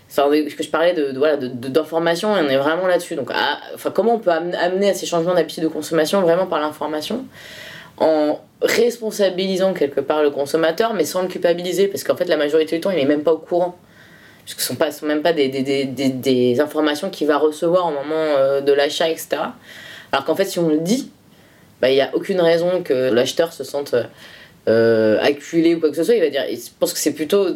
Enfin, 0.09 0.29
que 0.29 0.63
je 0.63 0.69
parlais 0.69 0.93
de, 0.93 1.17
voilà, 1.17 1.37
d'information, 1.37 2.31
on 2.31 2.47
est 2.47 2.57
vraiment 2.57 2.87
là-dessus. 2.87 3.15
Donc, 3.15 3.29
enfin, 3.73 3.91
comment 3.91 4.15
on 4.15 4.19
peut 4.19 4.31
amener 4.31 4.89
à 4.89 4.93
ces 4.93 5.05
changements 5.05 5.33
d'habitude 5.33 5.63
de 5.63 5.67
consommation 5.67 6.21
vraiment 6.21 6.45
par 6.45 6.59
l'information? 6.59 7.25
En 7.97 8.39
responsabilisant 8.61 9.73
quelque 9.73 9.99
part 9.99 10.23
le 10.23 10.29
consommateur, 10.31 10.93
mais 10.93 11.03
sans 11.03 11.23
le 11.23 11.27
culpabiliser, 11.27 11.87
parce 11.87 12.03
qu'en 12.03 12.15
fait, 12.15 12.25
la 12.25 12.37
majorité 12.37 12.75
du 12.75 12.81
temps, 12.81 12.91
il 12.91 12.97
n'est 12.97 13.05
même 13.05 13.23
pas 13.23 13.33
au 13.33 13.37
courant. 13.37 13.75
Parce 14.45 14.55
que 14.55 14.61
ce 14.61 14.71
ne 14.71 14.77
sont, 14.77 14.91
sont 14.91 15.05
même 15.05 15.21
pas 15.21 15.33
des, 15.33 15.49
des, 15.49 15.61
des, 15.61 16.09
des 16.09 16.59
informations 16.61 17.09
qu'il 17.09 17.27
va 17.27 17.37
recevoir 17.37 17.87
au 17.87 17.91
moment 17.91 18.05
euh, 18.13 18.61
de 18.61 18.71
l'achat, 18.71 19.09
etc. 19.09 19.27
Alors 20.11 20.23
qu'en 20.25 20.35
fait, 20.35 20.45
si 20.45 20.57
on 20.57 20.69
le 20.69 20.77
dit, 20.77 21.11
bah, 21.81 21.89
il 21.89 21.95
n'y 21.95 22.01
a 22.01 22.15
aucune 22.15 22.39
raison 22.39 22.81
que 22.81 22.93
l'acheteur 22.93 23.51
se 23.51 23.65
sente 23.65 23.93
euh, 24.67 25.19
acculé 25.21 25.75
ou 25.75 25.79
quoi 25.79 25.89
que 25.89 25.95
ce 25.95 26.03
soit. 26.03 26.15
Il 26.15 26.21
va 26.21 26.29
dire, 26.29 26.43
je 26.49 26.69
pense 26.79 26.93
que 26.93 26.99
c'est 26.99 27.13
plutôt 27.13 27.47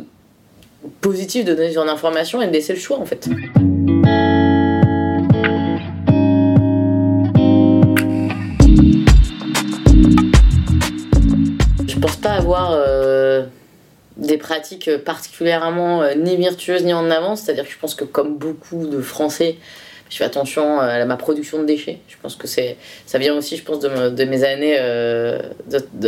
positif 1.02 1.46
de 1.46 1.54
donner 1.54 1.74
une 1.74 1.90
information 1.90 2.42
et 2.42 2.48
de 2.48 2.52
laisser 2.52 2.74
le 2.74 2.80
choix 2.80 3.00
en 3.00 3.06
fait. 3.06 3.28
pas 12.22 12.34
avoir 12.34 12.72
euh, 12.74 13.44
des 14.18 14.38
pratiques 14.38 14.90
particulièrement 14.98 16.04
euh, 16.04 16.14
ni 16.16 16.38
virtueuses 16.38 16.84
ni 16.84 16.94
en 16.94 17.10
avance. 17.10 17.42
C'est-à-dire 17.42 17.66
que 17.66 17.72
je 17.72 17.78
pense 17.78 17.96
que 17.96 18.06
comme 18.06 18.38
beaucoup 18.38 18.88
de 18.88 19.02
Français, 19.02 19.58
je 20.10 20.18
fais 20.18 20.24
attention 20.24 20.80
à 20.80 21.04
ma 21.06 21.16
production 21.16 21.60
de 21.60 21.66
déchets. 21.66 22.00
Je 22.08 22.16
pense 22.22 22.36
que 22.36 22.46
c'est, 22.46 22.78
ça 23.06 23.18
vient 23.18 23.36
aussi, 23.36 23.56
je 23.56 23.64
pense, 23.64 23.80
de, 23.80 24.10
de 24.10 24.24
mes 24.26 24.44
années 24.44 24.76
euh, 24.78 25.40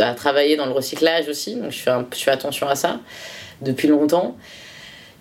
à 0.01 0.13
travailler 0.13 0.57
dans 0.57 0.65
le 0.65 0.73
recyclage 0.73 1.27
aussi. 1.29 1.55
Donc 1.55 1.71
je 1.71 1.89
je 2.15 2.23
fais 2.23 2.31
attention 2.31 2.67
à 2.67 2.75
ça 2.75 2.99
depuis 3.61 3.87
longtemps. 3.87 4.35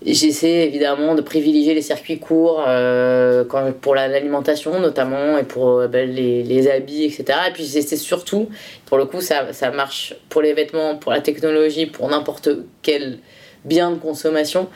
J'essaie 0.04 0.66
évidemment 0.66 1.14
de 1.14 1.20
privilégier 1.20 1.74
les 1.74 1.82
circuits 1.82 2.18
courts 2.18 2.64
euh, 2.66 3.44
pour 3.80 3.94
l'alimentation 3.94 4.80
notamment 4.80 5.38
et 5.38 5.44
pour 5.44 5.78
euh, 5.78 5.88
ben, 5.88 6.10
les, 6.10 6.42
les, 6.42 6.68
habits, 6.68 7.04
etc. 7.04 7.38
Et 7.48 7.52
puis 7.52 7.64
j'essaie 7.64 7.96
surtout, 7.96 8.48
pour 8.86 8.98
le 8.98 9.04
coup 9.04 9.20
ça, 9.20 9.52
ça 9.52 9.70
marche 9.70 10.14
pour 10.28 10.42
les 10.42 10.54
vêtements, 10.54 10.96
pour 10.96 11.12
la 11.12 11.20
technologie, 11.20 11.86
pour 11.86 12.08
n'importe 12.08 12.48
quel 12.82 13.18
bien 13.64 13.92
de 13.92 13.96
consommation, 13.96 14.68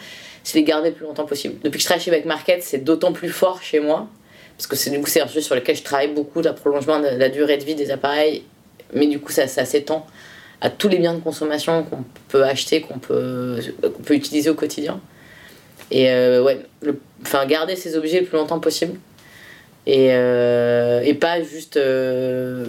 c'est 0.44 0.58
les 0.58 0.64
garder 0.64 0.90
le 0.90 0.94
plus 0.94 1.06
longtemps 1.06 1.26
possible. 1.26 1.56
Depuis 1.62 1.78
que 1.78 1.82
je 1.82 1.86
travaille 1.86 2.04
chez 2.04 2.22
Market, 2.24 2.62
c'est 2.62 2.84
d'autant 2.84 3.12
plus 3.12 3.30
fort 3.30 3.62
chez 3.62 3.80
moi, 3.80 4.08
parce 4.56 4.66
que 4.66 4.76
c'est 4.76 5.20
un 5.20 5.26
sujet 5.26 5.40
sur 5.40 5.54
lequel 5.54 5.76
je 5.76 5.82
travaille 5.82 6.12
beaucoup, 6.12 6.40
le 6.40 6.54
prolongement 6.54 7.00
de 7.00 7.08
la 7.08 7.28
durée 7.28 7.56
de 7.56 7.64
vie 7.64 7.74
des 7.74 7.90
appareils, 7.90 8.44
mais 8.92 9.06
du 9.06 9.18
coup 9.18 9.32
ça, 9.32 9.48
ça 9.48 9.64
s'étend 9.64 10.06
à 10.60 10.70
tous 10.70 10.88
les 10.88 10.98
biens 10.98 11.14
de 11.14 11.20
consommation 11.20 11.82
qu'on 11.82 12.04
peut 12.28 12.44
acheter, 12.44 12.80
qu'on 12.80 12.98
peut, 12.98 13.58
qu'on 13.82 14.02
peut 14.02 14.14
utiliser 14.14 14.50
au 14.50 14.54
quotidien. 14.54 15.00
Et 15.90 16.10
euh, 16.10 16.42
ouais, 16.42 16.60
enfin, 17.22 17.46
garder 17.46 17.76
ces 17.76 17.96
objets 17.96 18.20
le 18.20 18.26
plus 18.26 18.36
longtemps 18.36 18.60
possible. 18.60 18.98
Et, 19.86 20.08
euh, 20.10 21.00
et 21.02 21.14
pas 21.14 21.42
juste 21.42 21.76
euh, 21.76 22.66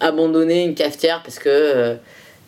abandonner 0.00 0.64
une 0.64 0.74
cafetière 0.74 1.22
parce 1.22 1.38
que 1.38 1.96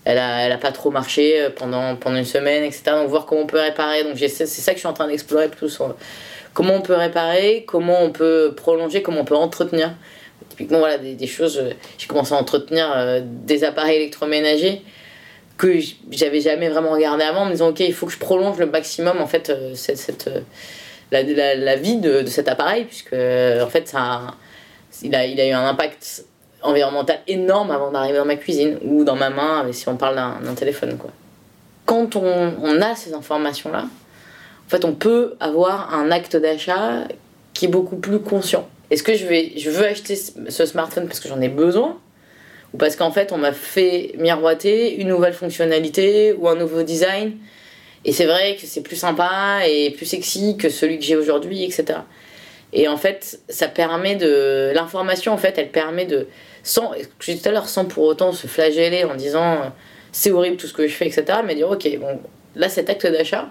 elle 0.04 0.18
a, 0.18 0.40
elle 0.42 0.52
a 0.52 0.58
pas 0.58 0.72
trop 0.72 0.90
marché 0.90 1.48
pendant, 1.56 1.96
pendant 1.96 2.16
une 2.16 2.24
semaine, 2.24 2.64
etc. 2.64 2.82
Donc 2.86 3.08
voir 3.08 3.26
comment 3.26 3.42
on 3.42 3.46
peut 3.46 3.60
réparer. 3.60 4.04
Donc 4.04 4.16
c'est 4.18 4.46
ça 4.46 4.72
que 4.72 4.76
je 4.76 4.80
suis 4.80 4.88
en 4.88 4.92
train 4.92 5.08
d'explorer 5.08 5.48
sur 5.68 5.94
comment 6.52 6.74
on 6.74 6.82
peut 6.82 6.94
réparer, 6.94 7.64
comment 7.66 8.02
on 8.02 8.10
peut 8.10 8.54
prolonger, 8.56 9.02
comment 9.02 9.20
on 9.20 9.24
peut 9.24 9.36
entretenir. 9.36 9.92
Typiquement, 10.50 10.78
voilà, 10.78 10.98
des 10.98 11.26
choses. 11.26 11.62
J'ai 11.98 12.06
commencé 12.06 12.34
à 12.34 12.36
entretenir 12.36 13.22
des 13.22 13.64
appareils 13.64 13.96
électroménagers 13.96 14.82
que 15.58 15.76
j'avais 16.12 16.40
jamais 16.40 16.68
vraiment 16.68 16.92
regardé 16.92 17.24
avant 17.24 17.40
en 17.40 17.46
me 17.46 17.50
disant 17.50 17.68
ok 17.70 17.80
il 17.80 17.92
faut 17.92 18.06
que 18.06 18.12
je 18.12 18.18
prolonge 18.18 18.58
le 18.58 18.66
maximum 18.66 19.20
en 19.20 19.26
fait 19.26 19.50
euh, 19.50 19.74
cette, 19.74 19.98
cette 19.98 20.28
euh, 20.28 20.40
la, 21.10 21.76
vie 21.76 21.96
de, 21.96 22.24
cet 22.26 22.48
appareil 22.48 22.84
puisque 22.84 23.12
euh, 23.12 23.64
en 23.64 23.68
fait 23.68 23.88
ça 23.88 24.34
il 25.02 25.14
a, 25.14 25.26
il 25.26 25.38
a 25.40 25.48
eu 25.48 25.52
un 25.52 25.66
impact 25.66 26.24
environnemental 26.62 27.18
énorme 27.26 27.72
avant 27.72 27.90
d'arriver 27.90 28.18
dans 28.18 28.24
ma 28.24 28.36
cuisine 28.36 28.78
ou 28.84 29.04
dans 29.04 29.16
ma 29.16 29.30
main 29.30 29.66
si 29.72 29.88
on 29.88 29.96
parle 29.96 30.16
d'un 30.16 30.54
téléphone 30.54 30.96
quoi. 30.96 31.10
Quand 31.86 32.16
on, 32.16 32.54
on, 32.62 32.80
a 32.80 32.94
ces 32.94 33.12
informations 33.14 33.72
là 33.72 33.84
en 33.84 34.68
fait 34.68 34.84
on 34.84 34.94
peut 34.94 35.34
avoir 35.40 35.92
un 35.92 36.10
acte 36.12 36.36
d'achat 36.36 37.04
qui 37.52 37.64
est 37.64 37.68
beaucoup 37.68 37.96
plus 37.96 38.20
conscient. 38.20 38.68
Est-ce 38.90 39.02
que 39.02 39.14
je 39.14 39.26
vais 39.26 39.54
je 39.56 39.70
veux 39.70 39.86
acheter 39.86 40.14
ce 40.14 40.66
smartphone 40.66 41.08
parce 41.08 41.18
que 41.18 41.28
j'en 41.28 41.40
ai 41.40 41.48
besoin 41.48 41.98
ou 42.74 42.76
parce 42.76 42.96
qu'en 42.96 43.10
fait 43.10 43.32
on 43.32 43.38
m'a 43.38 43.52
fait 43.52 44.12
miroiter 44.18 45.00
une 45.00 45.08
nouvelle 45.08 45.34
fonctionnalité 45.34 46.32
ou 46.32 46.48
un 46.48 46.56
nouveau 46.56 46.82
design. 46.82 47.36
Et 48.04 48.12
c'est 48.12 48.26
vrai 48.26 48.56
que 48.60 48.66
c'est 48.66 48.82
plus 48.82 48.96
sympa 48.96 49.60
et 49.66 49.90
plus 49.90 50.06
sexy 50.06 50.56
que 50.56 50.68
celui 50.68 50.98
que 50.98 51.04
j'ai 51.04 51.16
aujourd'hui 51.16 51.64
etc 51.64 51.98
et 52.72 52.88
en 52.88 52.96
fait 52.96 53.40
ça 53.48 53.68
permet 53.68 54.16
de 54.16 54.72
l'information 54.74 55.32
en 55.32 55.38
fait 55.38 55.56
elle 55.58 55.70
permet 55.70 56.04
de 56.04 56.26
sans 56.62 56.92
je 57.20 57.32
tout 57.32 57.48
à 57.48 57.52
l'heure 57.52 57.68
sans 57.68 57.84
pour 57.84 58.04
autant 58.04 58.32
se 58.32 58.46
flageller 58.46 59.04
en 59.04 59.14
disant 59.14 59.72
c'est 60.12 60.30
horrible 60.30 60.56
tout 60.56 60.66
ce 60.66 60.74
que 60.74 60.86
je 60.86 60.92
fais 60.92 61.06
etc 61.06 61.40
mais 61.44 61.54
dire 61.54 61.70
ok 61.70 61.88
bon 61.98 62.20
là 62.56 62.68
cet 62.68 62.90
acte 62.90 63.06
d'achat 63.06 63.48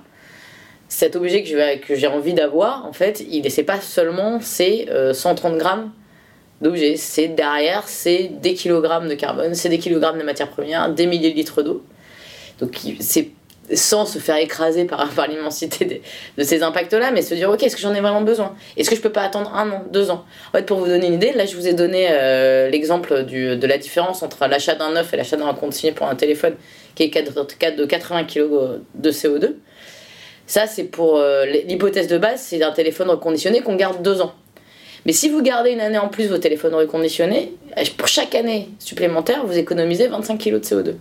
cet 0.88 1.16
objet 1.16 1.44
que 1.44 1.96
j'ai 1.96 2.08
envie 2.08 2.34
d'avoir 2.34 2.86
en 2.86 2.94
fait 2.94 3.24
il 3.30 3.50
c'est 3.52 3.64
pas 3.64 3.82
seulement 3.82 4.40
c'est 4.40 4.88
130 5.14 5.58
grammes 5.58 5.92
d'objets. 6.62 6.96
C'est 6.98 7.28
derrière, 7.30 7.88
c'est 7.88 8.30
des 8.42 8.54
kilogrammes 8.54 9.08
de 9.08 9.16
carbone, 9.16 9.54
c'est 9.54 9.70
des 9.70 9.80
kilogrammes 9.80 10.18
de 10.18 10.24
matières 10.24 10.50
premières, 10.50 10.90
des 10.90 11.06
millilitres 11.06 11.64
d'eau. 11.64 11.84
Donc 12.60 12.78
c'est 13.00 13.30
sans 13.74 14.06
se 14.06 14.20
faire 14.20 14.38
écraser 14.38 14.86
par, 14.86 15.10
l'immensité 15.30 16.02
de 16.38 16.44
ces 16.44 16.64
impacts-là, 16.64 17.12
mais 17.12 17.22
se 17.22 17.34
dire 17.34 17.50
ok, 17.50 17.64
est-ce 17.64 17.76
que 17.76 17.82
j'en 17.82 17.94
ai 17.94 18.02
vraiment 18.02 18.22
besoin? 18.22 18.56
Est-ce 18.78 18.90
que 18.90 18.96
je 18.96 19.02
peux 19.02 19.12
pas 19.12 19.24
attendre 19.24 19.54
un 19.54 19.70
an, 19.72 19.84
deux 19.92 20.10
ans? 20.10 20.24
En 20.50 20.58
fait, 20.58 20.66
pour 20.66 20.80
vous 20.80 20.88
donner 20.88 21.08
une 21.08 21.16
idée, 21.16 21.34
là 21.34 21.46
je 21.46 21.56
vous 21.56 21.68
ai 21.68 21.74
donné 21.74 22.08
euh, 22.10 22.70
l'exemple 22.70 23.26
de 23.26 23.68
la 23.68 23.78
différence 23.78 24.24
entre 24.24 24.48
l'achat 24.48 24.76
d'un 24.76 24.94
neuf 24.94 25.14
et 25.14 25.18
l'achat 25.18 25.38
d'un 25.38 25.54
conditionné 25.54 25.94
pour 25.94 26.08
un 26.08 26.16
téléphone 26.16 26.56
qui 26.96 27.04
est 27.04 27.78
de 27.78 27.86
80 27.86 28.24
kg 28.24 28.82
de 28.96 29.12
CO2. 29.12 29.56
Ça, 30.48 30.66
c'est 30.66 30.86
pour 30.86 31.18
euh, 31.18 31.46
l'hypothèse 31.46 32.08
de 32.08 32.18
base, 32.18 32.42
c'est 32.42 32.64
un 32.64 32.72
téléphone 32.72 33.10
reconditionné 33.10 33.62
qu'on 33.62 33.76
garde 33.76 34.02
deux 34.02 34.22
ans. 34.22 34.34
Mais 35.06 35.14
si 35.14 35.30
vous 35.30 35.42
gardez 35.42 35.72
une 35.72 35.82
année 35.82 35.98
en 35.98 36.10
plus 36.10 36.28
vos 36.28 36.38
téléphones 36.38 36.74
reconditionnés, 36.74 37.54
pour 37.98 38.08
chaque 38.08 38.36
année 38.36 38.70
supplémentaire, 38.80 39.46
vous 39.46 39.58
économisez 39.58 40.08
25 40.08 40.38
kg 40.38 40.54
de 40.54 40.60
CO2. 40.60 40.96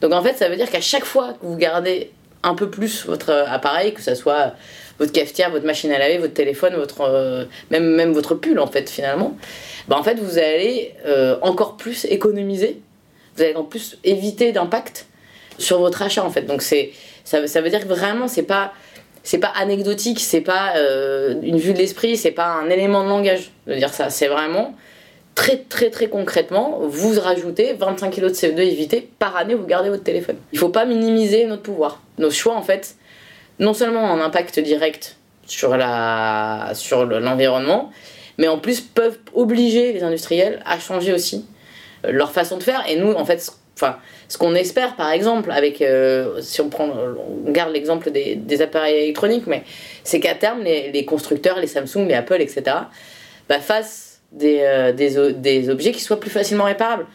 Donc 0.00 0.12
en 0.12 0.22
fait, 0.22 0.34
ça 0.34 0.48
veut 0.48 0.56
dire 0.56 0.70
qu'à 0.70 0.80
chaque 0.80 1.04
fois 1.04 1.34
que 1.40 1.46
vous 1.46 1.56
gardez 1.56 2.10
un 2.42 2.54
peu 2.54 2.68
plus 2.68 3.06
votre 3.06 3.30
appareil, 3.30 3.94
que 3.94 4.02
ce 4.02 4.14
soit 4.14 4.52
votre 4.98 5.12
cafetière, 5.12 5.50
votre 5.50 5.66
machine 5.66 5.90
à 5.92 5.98
laver, 5.98 6.18
votre 6.18 6.34
téléphone, 6.34 6.74
votre, 6.74 7.00
euh, 7.00 7.44
même, 7.70 7.94
même 7.94 8.12
votre 8.12 8.34
pull 8.34 8.60
en 8.60 8.66
fait 8.66 8.88
finalement, 8.88 9.36
bah, 9.88 9.96
en 9.98 10.02
fait 10.02 10.14
vous 10.14 10.38
allez 10.38 10.94
euh, 11.06 11.36
encore 11.42 11.76
plus 11.76 12.04
économiser, 12.04 12.80
vous 13.36 13.42
allez 13.42 13.56
en 13.56 13.64
plus 13.64 13.98
éviter 14.04 14.52
d'impact 14.52 15.06
sur 15.58 15.78
votre 15.78 16.02
achat 16.02 16.24
en 16.24 16.30
fait. 16.30 16.42
Donc 16.42 16.62
ça, 16.62 16.76
ça 17.24 17.60
veut 17.60 17.70
dire 17.70 17.80
que 17.80 17.88
vraiment 17.88 18.28
c'est 18.28 18.42
pas 18.42 18.72
c'est 19.24 19.38
pas 19.38 19.52
anecdotique, 19.56 20.20
c'est 20.20 20.42
pas 20.42 20.76
euh, 20.76 21.34
une 21.42 21.58
vue 21.58 21.72
de 21.72 21.78
l'esprit, 21.78 22.16
c'est 22.16 22.30
pas 22.30 22.46
un 22.46 22.70
élément 22.70 23.02
de 23.02 23.08
langage 23.08 23.50
de 23.66 23.74
dire 23.74 23.92
ça. 23.92 24.10
C'est 24.10 24.28
vraiment 24.28 24.74
très 25.34 25.56
très 25.56 25.90
très 25.90 26.08
concrètement, 26.08 26.78
vous 26.82 27.18
rajoutez 27.18 27.72
25 27.72 28.10
kg 28.10 28.20
de 28.20 28.28
CO2 28.28 28.60
évité 28.60 29.08
par 29.18 29.36
année, 29.36 29.54
vous 29.54 29.66
gardez 29.66 29.88
votre 29.88 30.04
téléphone. 30.04 30.36
Il 30.52 30.58
faut 30.58 30.68
pas 30.68 30.84
minimiser 30.84 31.46
notre 31.46 31.62
pouvoir. 31.62 32.02
Nos 32.18 32.30
choix 32.30 32.54
en 32.54 32.62
fait, 32.62 32.96
non 33.58 33.74
seulement 33.74 34.04
ont 34.04 34.20
un 34.20 34.20
impact 34.20 34.60
direct 34.60 35.16
sur 35.46 35.76
la 35.76 36.70
sur 36.74 37.06
l'environnement, 37.06 37.90
mais 38.38 38.48
en 38.48 38.58
plus 38.58 38.80
peuvent 38.82 39.18
obliger 39.32 39.92
les 39.92 40.02
industriels 40.02 40.62
à 40.66 40.78
changer 40.78 41.12
aussi 41.12 41.46
euh, 42.04 42.12
leur 42.12 42.30
façon 42.30 42.58
de 42.58 42.62
faire. 42.62 42.84
Et 42.88 42.96
nous, 42.96 43.12
en 43.12 43.24
fait, 43.24 43.50
enfin, 43.76 43.96
ce 44.34 44.38
qu'on 44.38 44.56
espère, 44.56 44.96
par 44.96 45.12
exemple, 45.12 45.52
avec, 45.52 45.80
euh, 45.80 46.40
si 46.40 46.60
on, 46.60 46.68
prend, 46.68 46.90
on 47.46 47.52
garde 47.52 47.72
l'exemple 47.72 48.10
des, 48.10 48.62
appareils 48.62 49.04
électroniques, 49.04 49.46
mais 49.46 49.62
c'est 50.02 50.18
qu'à 50.18 50.34
terme, 50.34 50.64
les, 50.64 51.04
constructeurs, 51.04 51.60
les 51.60 51.68
Samsung, 51.68 52.08
les 52.08 52.14
Apple, 52.14 52.40
etc., 52.40 52.62
bah, 53.48 53.60
fassent 53.60 54.22
des, 54.32 54.58
euh, 54.62 54.90
des, 54.90 55.70
objets 55.70 55.92
qui 55.92 56.00
soient 56.00 56.18
plus 56.18 56.30
facilement 56.30 56.64
réparables. 56.64 57.06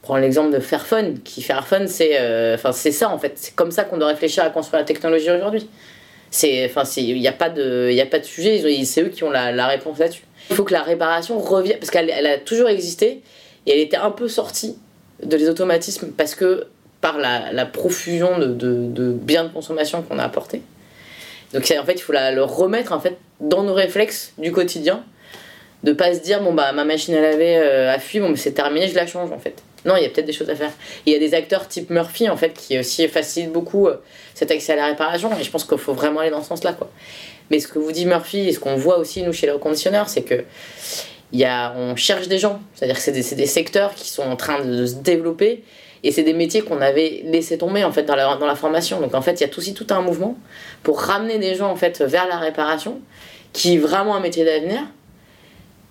Prends 0.00 0.16
l'exemple 0.16 0.50
de 0.50 0.60
Fairphone, 0.60 1.18
qui 1.22 1.42
Fairphone, 1.42 1.88
c'est 1.88 2.18
euh, 2.18 2.54
enfin 2.54 2.72
ça 2.72 3.10
en 3.10 3.18
fait. 3.18 3.32
C'est 3.36 3.54
comme 3.54 3.70
ça 3.70 3.84
qu'on 3.84 3.98
doit 3.98 4.08
réfléchir 4.08 4.42
à 4.42 4.48
construire 4.48 4.80
la 4.80 4.86
technologie 4.86 5.30
aujourd'hui. 5.30 5.68
Il 6.42 7.18
n'y 7.20 7.28
a, 7.28 7.32
pas 7.32 7.50
de, 7.50 8.00
a 8.00 8.06
pas 8.06 8.18
de 8.18 8.24
sujet, 8.24 8.62
c'est 8.86 9.02
eux 9.02 9.10
qui 9.10 9.24
ont 9.24 9.30
la, 9.30 9.66
réponse 9.66 9.98
là-dessus. 9.98 10.24
Il 10.48 10.56
faut 10.56 10.64
que 10.64 10.72
la 10.72 10.82
réparation 10.82 11.38
revienne, 11.38 11.78
parce 11.78 11.90
qu'elle 11.90 12.08
elle 12.08 12.26
a 12.26 12.38
toujours 12.38 12.70
existé, 12.70 13.20
et 13.66 13.72
elle 13.72 13.78
était 13.78 13.98
un 13.98 14.10
peu 14.10 14.26
sortie 14.26 14.78
de 15.22 15.36
les 15.36 15.48
automatismes 15.48 16.08
parce 16.16 16.34
que 16.34 16.66
par 17.00 17.18
la, 17.18 17.66
profusion 17.66 18.38
de, 18.38 18.46
de, 18.46 19.12
biens 19.12 19.44
de 19.44 19.48
consommation 19.48 20.02
qu'on 20.02 20.18
a 20.18 20.24
apportés. 20.24 20.62
Donc 21.52 21.62
en 21.78 21.84
fait, 21.84 21.94
il 21.94 22.00
faut 22.00 22.12
le 22.12 22.42
remettre 22.42 22.92
en 22.92 23.00
fait 23.00 23.18
dans 23.40 23.64
nos 23.64 23.74
réflexes 23.74 24.32
du 24.38 24.52
quotidien, 24.52 25.04
de 25.82 25.92
pas 25.92 26.14
se 26.14 26.20
dire 26.20 26.40
bon 26.40 26.54
bah 26.54 26.72
ma 26.72 26.84
machine 26.84 27.14
à 27.14 27.20
laver 27.20 27.56
euh, 27.58 27.92
a 27.92 27.98
fui, 27.98 28.20
bon 28.20 28.28
mais 28.28 28.36
c'est 28.36 28.52
terminé, 28.52 28.86
je 28.88 28.94
la 28.94 29.06
change 29.06 29.32
en 29.32 29.38
fait. 29.38 29.62
Non, 29.84 29.96
il 29.96 30.04
y 30.04 30.06
a 30.06 30.08
peut-être 30.08 30.26
des 30.26 30.32
choses 30.32 30.48
à 30.48 30.54
faire. 30.54 30.70
Il 31.06 31.12
y 31.12 31.16
a 31.16 31.18
des 31.18 31.34
acteurs 31.34 31.66
type 31.66 31.90
Murphy 31.90 32.28
en 32.28 32.36
fait 32.36 32.54
qui 32.54 32.78
aussi 32.78 33.06
facilitent 33.08 33.52
beaucoup 33.52 33.88
euh, 33.88 33.96
cet 34.32 34.52
accès 34.52 34.74
à 34.74 34.76
la 34.76 34.86
réparation 34.86 35.30
et 35.38 35.42
je 35.42 35.50
pense 35.50 35.64
qu'il 35.64 35.76
faut 35.78 35.92
vraiment 35.92 36.20
aller 36.20 36.30
dans 36.30 36.42
ce 36.42 36.48
sens-là 36.48 36.72
quoi. 36.72 36.88
Mais 37.50 37.58
ce 37.58 37.66
que 37.66 37.80
vous 37.80 37.90
dit 37.90 38.06
Murphy 38.06 38.48
et 38.48 38.52
ce 38.52 38.60
qu'on 38.60 38.76
voit 38.76 38.98
aussi 38.98 39.22
nous 39.22 39.32
chez 39.32 39.46
les 39.46 39.52
reconditionneurs, 39.52 40.08
c'est 40.08 40.22
que 40.22 40.44
y 41.38 41.44
a, 41.44 41.74
on 41.76 41.96
cherche 41.96 42.28
des 42.28 42.38
gens. 42.38 42.60
C'est-à-dire 42.74 42.96
que 42.96 43.02
c'est 43.02 43.12
des, 43.12 43.34
des, 43.34 43.46
secteurs 43.46 43.94
qui 43.94 44.10
sont 44.10 44.22
en 44.22 44.36
train 44.36 44.64
de, 44.64 44.86
se 44.86 44.94
développer 44.96 45.64
et 46.04 46.10
c'est 46.10 46.24
des 46.24 46.34
métiers 46.34 46.62
qu'on 46.62 46.80
avait 46.80 47.22
laissé 47.24 47.58
tomber 47.58 47.84
en 47.84 47.92
fait 47.92 48.02
dans 48.02 48.16
la, 48.16 48.54
formation. 48.54 49.00
Donc 49.00 49.14
en 49.14 49.22
fait, 49.22 49.40
il 49.40 49.46
y 49.46 49.50
a 49.50 49.56
aussi 49.56 49.74
tout 49.74 49.86
un 49.90 50.02
mouvement 50.02 50.36
pour 50.82 51.00
ramener 51.00 51.38
des 51.38 51.54
gens 51.54 51.70
en 51.70 51.76
fait 51.76 52.02
vers 52.02 52.26
la 52.26 52.38
réparation, 52.38 53.00
qui 53.52 53.74
est 53.74 53.78
vraiment 53.78 54.16
un 54.16 54.20
métier 54.20 54.44
d'avenir 54.44 54.80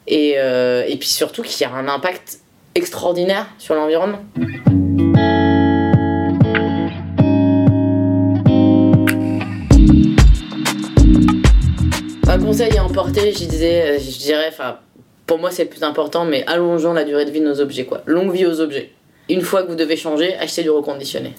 et, 0.08 0.34
euh, 0.38 0.84
et 0.88 0.97
puis 0.97 1.08
surtout 1.08 1.41
qui 1.43 1.63
a 1.63 1.71
un 1.71 1.88
impact 1.88 2.39
extraordinaire 2.75 3.47
sur 3.58 3.75
l'environnement. 3.75 4.21
Un 12.27 12.39
conseil 12.39 12.77
à 12.77 12.86
emporter, 12.86 13.34
je 13.34 13.45
disais, 13.45 13.99
je 13.99 14.17
dirais, 14.19 14.47
enfin 14.47 14.80
pour 15.31 15.39
moi 15.39 15.49
c'est 15.49 15.63
le 15.63 15.69
plus 15.69 15.83
important, 15.83 16.25
mais 16.25 16.43
allongeons 16.45 16.91
la 16.91 17.05
durée 17.05 17.23
de 17.23 17.31
vie 17.31 17.39
de 17.39 17.45
nos 17.45 17.61
objets, 17.61 17.85
quoi. 17.85 18.01
Longue 18.05 18.33
vie 18.33 18.45
aux 18.45 18.59
objets. 18.59 18.91
une 19.29 19.39
fois 19.39 19.63
que 19.63 19.69
vous 19.69 19.75
devez 19.75 19.95
changer, 19.95 20.35
achetez 20.35 20.61
du 20.61 20.69
reconditionné. 20.69 21.31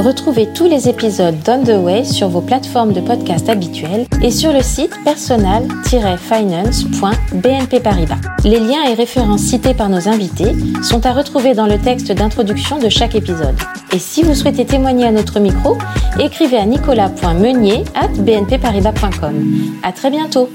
Retrouvez 0.00 0.48
tous 0.54 0.66
les 0.66 0.88
épisodes 0.88 1.38
d'On 1.44 1.62
the 1.62 1.76
Way 1.84 2.04
sur 2.04 2.30
vos 2.30 2.40
plateformes 2.40 2.94
de 2.94 3.02
podcast 3.02 3.50
habituelles 3.50 4.06
et 4.22 4.30
sur 4.30 4.50
le 4.50 4.62
site 4.62 4.92
personal-finance.bnp 5.04 7.82
Paribas. 7.82 8.16
Les 8.44 8.60
liens 8.60 8.84
et 8.88 8.94
références 8.94 9.42
cités 9.42 9.74
par 9.74 9.90
nos 9.90 10.08
invités 10.08 10.54
sont 10.82 11.04
à 11.04 11.12
retrouver 11.12 11.52
dans 11.52 11.66
le 11.66 11.76
texte 11.76 12.12
d'introduction 12.12 12.78
de 12.78 12.88
chaque 12.88 13.14
épisode. 13.14 13.56
Et 13.92 13.98
si 13.98 14.22
vous 14.22 14.34
souhaitez 14.34 14.64
témoigner 14.64 15.04
à 15.04 15.12
notre 15.12 15.38
micro, 15.38 15.76
écrivez 16.18 16.56
à 16.56 16.64
nicolas.meunier 16.64 17.84
at 17.94 18.08
bnpparibas.com. 18.08 19.34
À 19.82 19.92
très 19.92 20.08
bientôt! 20.08 20.48